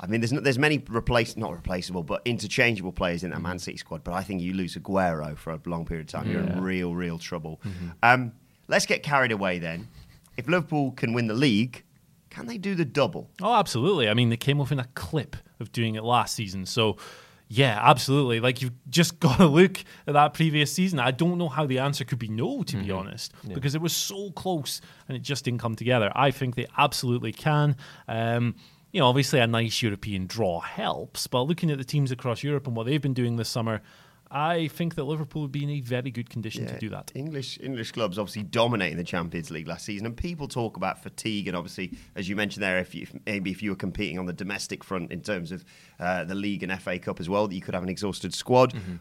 I 0.00 0.06
mean, 0.06 0.20
there's 0.20 0.32
there's 0.32 0.58
many 0.58 0.82
replace 0.90 1.36
not 1.36 1.52
replaceable, 1.52 2.02
but 2.02 2.22
interchangeable 2.24 2.92
players 2.92 3.22
in 3.22 3.30
that 3.30 3.40
Man 3.40 3.58
City 3.58 3.76
squad. 3.76 4.02
But 4.02 4.14
I 4.14 4.22
think 4.24 4.40
you 4.40 4.52
lose 4.52 4.74
Aguero 4.76 5.36
for 5.36 5.52
a 5.52 5.60
long 5.66 5.84
period 5.84 6.08
of 6.08 6.12
time, 6.12 6.30
you're 6.30 6.40
in 6.40 6.60
real, 6.60 6.94
real 6.94 7.18
trouble. 7.18 7.60
Um, 8.02 8.32
let's 8.66 8.86
get 8.86 9.02
carried 9.02 9.30
away 9.30 9.58
then. 9.60 9.88
If 10.36 10.48
Liverpool 10.48 10.92
can 10.92 11.12
win 11.12 11.28
the 11.28 11.34
league, 11.34 11.84
can 12.30 12.46
they 12.46 12.58
do 12.58 12.74
the 12.74 12.84
double? 12.86 13.30
Oh, 13.42 13.54
absolutely. 13.54 14.08
I 14.08 14.14
mean, 14.14 14.30
they 14.30 14.36
came 14.38 14.58
within 14.58 14.80
a 14.80 14.88
clip 14.94 15.36
of 15.60 15.70
doing 15.70 15.94
it 15.94 16.02
last 16.02 16.34
season. 16.34 16.64
So, 16.66 16.96
yeah, 17.54 17.78
absolutely. 17.82 18.40
Like, 18.40 18.62
you've 18.62 18.72
just 18.88 19.20
got 19.20 19.36
to 19.36 19.46
look 19.46 19.78
at 20.06 20.14
that 20.14 20.32
previous 20.32 20.72
season. 20.72 20.98
I 20.98 21.10
don't 21.10 21.36
know 21.36 21.50
how 21.50 21.66
the 21.66 21.80
answer 21.80 22.02
could 22.02 22.18
be 22.18 22.28
no, 22.28 22.62
to 22.62 22.76
be 22.78 22.90
honest, 22.90 23.34
because 23.46 23.74
it 23.74 23.82
was 23.82 23.94
so 23.94 24.30
close 24.30 24.80
and 25.06 25.16
it 25.16 25.20
just 25.20 25.44
didn't 25.44 25.60
come 25.60 25.76
together. 25.76 26.10
I 26.14 26.30
think 26.30 26.54
they 26.54 26.66
absolutely 26.78 27.32
can. 27.32 27.76
Um, 28.08 28.54
you 28.90 29.00
know, 29.00 29.06
obviously 29.06 29.40
a 29.40 29.46
nice 29.46 29.82
European 29.82 30.26
draw 30.26 30.60
helps, 30.60 31.26
but 31.26 31.42
looking 31.42 31.70
at 31.70 31.76
the 31.76 31.84
teams 31.84 32.10
across 32.10 32.42
Europe 32.42 32.66
and 32.66 32.74
what 32.74 32.86
they've 32.86 33.02
been 33.02 33.14
doing 33.14 33.36
this 33.36 33.50
summer, 33.50 33.82
I 34.34 34.68
think 34.68 34.94
that 34.94 35.04
Liverpool 35.04 35.42
would 35.42 35.52
be 35.52 35.62
in 35.62 35.68
a 35.68 35.80
very 35.80 36.10
good 36.10 36.30
condition 36.30 36.66
to 36.66 36.78
do 36.78 36.88
that. 36.88 37.12
English 37.14 37.58
English 37.60 37.92
clubs 37.92 38.18
obviously 38.18 38.42
dominating 38.42 38.96
the 38.96 39.04
Champions 39.04 39.50
League 39.50 39.68
last 39.68 39.84
season, 39.84 40.06
and 40.06 40.16
people 40.16 40.48
talk 40.48 40.78
about 40.78 41.02
fatigue. 41.02 41.48
And 41.48 41.56
obviously, 41.56 41.92
as 42.16 42.30
you 42.30 42.34
mentioned 42.34 42.62
there, 42.62 42.78
if 42.78 42.94
you, 42.94 43.06
maybe 43.26 43.50
if 43.50 43.62
you 43.62 43.70
were 43.70 43.76
competing 43.76 44.18
on 44.18 44.24
the 44.24 44.32
domestic 44.32 44.82
front 44.84 45.12
in 45.12 45.20
terms 45.20 45.52
of 45.52 45.66
uh, 46.00 46.24
the 46.24 46.34
league 46.34 46.62
and 46.62 46.80
FA 46.80 46.98
Cup 46.98 47.20
as 47.20 47.28
well, 47.28 47.46
that 47.46 47.54
you 47.54 47.60
could 47.60 47.74
have 47.74 47.82
an 47.82 47.90
exhausted 47.90 48.32
squad. 48.32 48.72
Mm-hmm. 48.72 48.96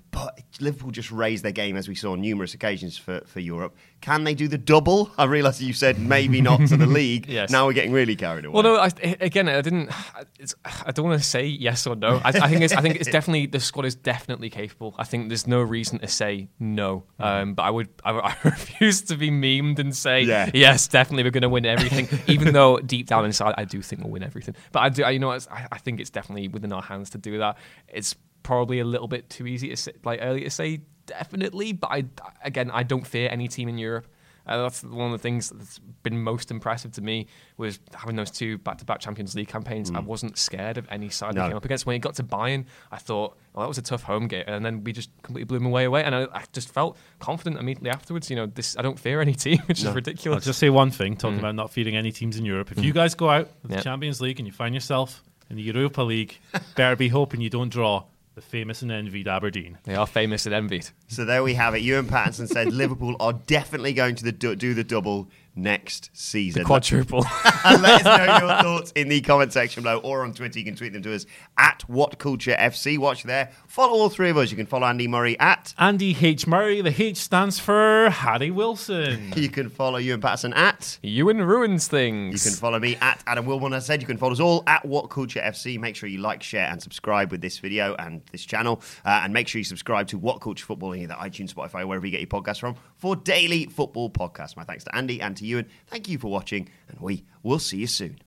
Liverpool 0.62 0.91
just 0.91 1.12
raised 1.12 1.43
their 1.43 1.52
game 1.52 1.76
as 1.76 1.88
we 1.88 1.95
saw 1.95 2.13
on 2.13 2.21
numerous 2.21 2.54
occasions 2.54 2.97
for, 2.97 3.21
for 3.26 3.39
Europe. 3.39 3.76
Can 4.02 4.24
they 4.24 4.34
do 4.34 4.47
the 4.47 4.58
double? 4.58 5.12
I 5.17 5.26
realise 5.26 5.62
you 5.62 5.74
said 5.74 6.00
maybe 6.00 6.41
not 6.41 6.67
to 6.69 6.78
the 6.78 6.86
league. 7.00 7.28
Yes. 7.28 7.50
Now 7.52 7.65
we're 7.67 7.74
getting 7.74 7.91
really 7.91 8.15
carried 8.15 8.45
away. 8.45 8.54
Well, 8.54 8.63
no. 8.63 8.76
I, 8.78 8.89
again, 9.19 9.47
I 9.47 9.62
didn't. 9.62 9.91
It's, 10.39 10.56
I 10.65 10.91
don't 10.91 11.06
want 11.08 11.21
to 11.21 11.28
say 11.28 11.45
yes 11.45 11.86
or 11.86 11.95
no. 11.95 12.19
I, 12.24 12.30
I 12.30 12.50
think 12.50 12.62
it's. 12.62 12.74
I 12.74 12.82
think 12.82 12.95
it's 12.95 13.10
definitely 13.12 13.45
the 13.45 13.60
squad 13.60 13.86
is 13.86 13.95
definitely 13.95 14.50
capable. 14.50 14.95
I 14.97 15.04
think 15.04 15.28
there's 15.30 15.45
no 15.47 15.62
reason 15.62 16.00
to 16.00 16.08
say 16.08 16.47
no. 16.60 17.04
Um, 17.19 17.54
but 17.54 17.63
I 17.63 17.69
would. 17.69 17.89
I, 18.04 18.12
I 18.19 18.36
refuse 18.43 19.02
to 19.04 19.15
be 19.17 19.30
memed 19.30 19.78
and 19.80 19.95
say 19.95 20.21
Yeah. 20.24 20.50
yes, 20.54 20.88
definitely 20.88 21.24
we're 21.24 21.32
going 21.32 21.41
to 21.43 21.50
win 21.50 21.65
everything. 21.65 22.08
even 22.28 22.54
though 22.54 22.78
deep 22.80 23.08
down 23.08 23.26
inside, 23.26 23.54
I 23.58 23.65
do 23.65 23.82
think 23.82 24.02
we'll 24.04 24.12
win 24.12 24.24
everything. 24.24 24.56
But 24.71 24.80
I 24.80 24.89
do. 24.89 25.04
I, 25.04 25.12
you 25.12 25.19
know, 25.19 25.28
what, 25.28 25.47
I, 25.52 25.67
I 25.71 25.78
think 25.78 26.00
it's 26.00 26.10
definitely 26.10 26.47
within 26.47 26.74
our 26.74 26.82
hands 26.82 27.12
to 27.12 27.17
do 27.19 27.38
that. 27.38 27.58
It's 27.88 28.15
probably 28.43 28.80
a 28.80 28.86
little 28.86 29.08
bit 29.08 29.30
too 29.30 29.47
easy 29.47 29.69
to 29.69 29.75
say, 29.75 29.93
like 30.04 30.19
early 30.21 30.43
to 30.43 30.49
say 30.49 30.82
definitely. 31.06 31.73
But 31.73 31.91
I 31.91 32.06
again, 32.43 32.71
I 32.71 32.84
don't 32.84 33.06
fear 33.06 33.30
any 33.32 33.47
team 33.47 33.69
in 33.69 33.77
Europe. 33.77 34.08
Uh, 34.45 34.63
that's 34.63 34.84
one 34.84 35.06
of 35.06 35.12
the 35.12 35.21
things 35.21 35.49
that's 35.49 35.80
been 36.01 36.21
most 36.21 36.49
impressive 36.49 36.91
to 36.91 37.01
me 37.01 37.27
was 37.58 37.80
having 37.93 38.15
those 38.15 38.32
two 38.32 38.58
back-to-back 38.58 38.99
Champions 38.99 39.36
League 39.36 39.47
campaigns. 39.47 39.91
I 39.91 39.99
mm. 39.99 40.06
wasn't 40.06 40.38
scared 40.38 40.77
of 40.80 40.88
any 40.89 41.10
side 41.10 41.36
No. 41.36 41.43
I 41.43 41.47
came 41.49 41.58
up 41.58 41.65
against. 41.65 41.86
When 41.86 41.95
it 41.95 41.99
got 41.99 42.15
to 42.15 42.23
Bayern, 42.23 42.65
I 42.91 42.97
thought, 42.97 43.38
well, 43.54 43.63
that 43.63 43.67
was 43.67 43.77
a 43.77 43.84
tough 43.84 44.04
home 44.04 44.27
game, 44.27 44.43
and 44.47 44.65
then 44.65 44.84
we 44.84 44.93
just 44.93 45.12
completely 45.21 45.45
blew 45.45 45.60
them 45.60 45.67
away. 45.67 45.86
Away, 45.86 46.04
and 46.04 46.15
I, 46.15 46.23
I 46.34 46.43
just 46.54 46.73
felt 46.73 46.97
confident 47.19 47.60
immediately 47.60 47.91
afterwards. 47.91 48.30
You 48.30 48.36
know, 48.36 48.45
this 48.47 48.75
I 48.77 48.82
don't 48.82 48.99
fear 48.99 49.21
any 49.21 49.34
team, 49.45 49.60
which 49.67 49.80
is 49.80 49.86
I'll 49.86 49.93
ridiculous. 49.93 50.43
just 50.43 50.60
say 50.60 50.69
one 50.69 50.91
thing, 50.91 51.17
talking 51.17 51.38
mm. 51.38 51.39
about 51.39 51.56
not 51.56 51.71
feeding 51.71 51.95
any 51.95 52.12
teams 52.12 52.38
in 52.38 52.45
Europe. 52.45 52.71
If 52.71 52.77
mm. 52.77 52.84
you 52.84 52.93
guys 52.93 53.13
go 53.13 53.30
out 53.30 53.49
Yeah. 53.69 53.77
the 53.77 53.84
Champions 53.84 54.21
League 54.21 54.39
and 54.39 54.47
you 54.47 54.54
find 54.54 54.73
yourself 54.73 55.23
in 55.49 55.56
the 55.56 55.62
Europa 55.62 56.01
League, 56.01 56.39
better 56.75 56.95
be 56.95 57.10
hoping 57.10 57.41
you 57.41 57.49
don't 57.49 57.69
draw 57.69 58.06
the 58.36 58.41
famous 58.41 58.82
and 58.82 58.91
envied 58.91 59.28
Aberdeen. 59.28 59.78
they 59.84 59.96
are 59.96 60.08
famous 60.08 60.46
and 60.46 60.56
envied. 60.56 60.88
So 61.08 61.26
there 61.26 61.44
we 61.44 61.54
have 61.56 61.76
it. 61.76 61.80
Ewan 61.80 62.08
Pattinson 62.08 62.48
said 62.48 62.72
Liverpool 62.74 63.15
are 63.20 63.34
definitely 63.34 63.94
going 63.94 64.15
to 64.15 64.24
the 64.24 64.32
do 64.32 64.74
the 64.74 64.84
double 64.84 65.28
next 65.56 66.10
season. 66.14 66.64
Quadruple. 66.64 67.26
and 67.66 67.82
let 67.82 68.06
us 68.06 68.18
know 68.18 68.48
your 68.48 68.64
thoughts 68.64 68.92
in 68.96 69.10
the 69.10 69.22
comment 69.22 69.54
section 69.54 69.84
below 69.84 70.00
or 70.00 70.24
on 70.24 70.34
Twitter. 70.34 70.60
You 70.60 70.66
can 70.66 70.76
tweet 70.76 70.94
them 70.94 71.02
to 71.04 71.14
us 71.14 71.26
at 71.58 71.84
What 71.88 72.18
Culture 72.20 72.56
FC. 72.58 72.98
Watch 72.98 73.24
there. 73.24 73.52
Follow 73.68 73.94
all 73.94 74.10
three 74.10 74.30
of 74.30 74.38
us. 74.38 74.52
You 74.52 74.58
can 74.58 74.66
follow 74.66 74.88
Andy 74.88 75.08
Murray 75.08 75.40
at. 75.40 75.74
Andy 75.78 76.16
H. 76.20 76.48
Murray, 76.48 76.82
the 76.82 77.02
H 77.02 77.18
stands 77.18 77.60
for 77.60 78.10
Harry 78.10 78.52
Wilson. 78.52 79.34
You 79.42 79.50
can 79.50 79.70
follow 79.70 79.98
Ewan 79.98 80.22
Patterson 80.22 80.54
at. 80.54 81.00
Ewan 81.02 81.42
ruins 81.42 81.88
Things. 81.88 82.34
You 82.46 82.52
can 82.52 82.60
follow 82.60 82.80
me 82.80 82.96
at 82.98 83.24
Adam 83.26 83.46
Wilborn. 83.46 83.76
As 83.76 83.86
I 83.86 83.88
said, 83.88 84.02
you 84.02 84.08
can 84.08 84.18
follow 84.18 84.34
us 84.34 84.40
all 84.40 84.64
at 84.68 84.86
What 84.86 85.10
Culture 85.10 85.40
FC. 85.40 85.80
Make 85.80 85.96
sure 85.96 86.08
you 86.08 86.20
like, 86.20 86.44
share, 86.44 86.68
and 86.68 86.82
subscribe 86.82 87.32
with 87.32 87.42
this 87.42 87.58
video 87.58 87.96
and 87.96 88.22
this 88.32 88.46
channel. 88.46 88.82
Uh, 89.04 89.22
and 89.24 89.34
make 89.34 89.48
sure 89.48 89.60
you 89.60 89.66
subscribe 89.66 90.08
to 90.10 90.18
What 90.20 90.42
Culture 90.42 90.66
Football 90.66 90.94
in 90.94 91.02
either 91.02 91.16
iTunes, 91.16 91.54
Spotify, 91.54 91.86
wherever 91.88 92.06
you 92.06 92.12
get 92.12 92.22
your 92.22 92.28
podcasts 92.28 92.60
from 92.60 92.76
for 93.02 93.16
daily 93.16 93.66
football 93.66 94.10
Podcast. 94.10 94.56
My 94.56 94.64
thanks 94.64 94.84
to 94.86 94.96
Andy 94.96 95.20
and 95.20 95.36
to 95.38 95.46
Ewan. 95.46 95.66
Thank 95.88 96.08
you 96.08 96.20
for 96.20 96.32
watching, 96.32 96.70
and 96.88 97.00
we 97.00 97.26
will 97.44 97.60
see 97.60 97.78
you 97.78 97.88
soon. 97.88 98.20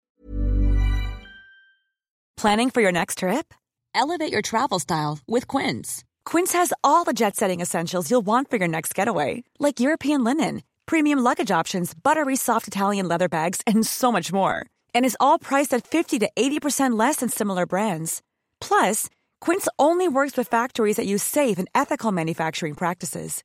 Planning 2.37 2.71
for 2.71 2.81
your 2.83 2.93
next 2.93 3.19
trip? 3.19 3.55
Elevate 3.95 4.33
your 4.33 4.43
travel 4.43 4.81
style 4.81 5.21
with 5.29 5.47
Quince. 5.47 6.03
Quince 6.25 6.53
has 6.53 6.73
all 6.83 7.05
the 7.05 7.13
jet 7.13 7.37
setting 7.37 7.61
essentials 7.61 8.11
you'll 8.11 8.27
want 8.27 8.51
for 8.51 8.57
your 8.57 8.69
next 8.69 8.95
getaway, 8.95 9.45
like 9.61 9.79
European 9.79 10.25
linen, 10.25 10.63
premium 10.85 11.21
luggage 11.21 11.53
options, 11.53 11.95
buttery 11.95 12.37
soft 12.37 12.67
Italian 12.67 13.07
leather 13.07 13.29
bags, 13.29 13.61
and 13.67 13.87
so 13.87 14.11
much 14.11 14.33
more. 14.33 14.67
And 14.93 15.05
is 15.05 15.17
all 15.21 15.39
priced 15.39 15.73
at 15.73 15.87
50 15.87 16.19
to 16.19 16.31
80% 16.37 16.99
less 16.99 17.17
than 17.17 17.29
similar 17.29 17.67
brands. 17.67 18.21
Plus, 18.61 19.09
Quince 19.41 19.69
only 19.79 20.09
works 20.09 20.37
with 20.37 20.49
factories 20.49 20.97
that 20.97 21.07
use 21.07 21.23
safe 21.23 21.59
and 21.59 21.69
ethical 21.75 22.11
manufacturing 22.11 22.75
practices. 22.75 23.45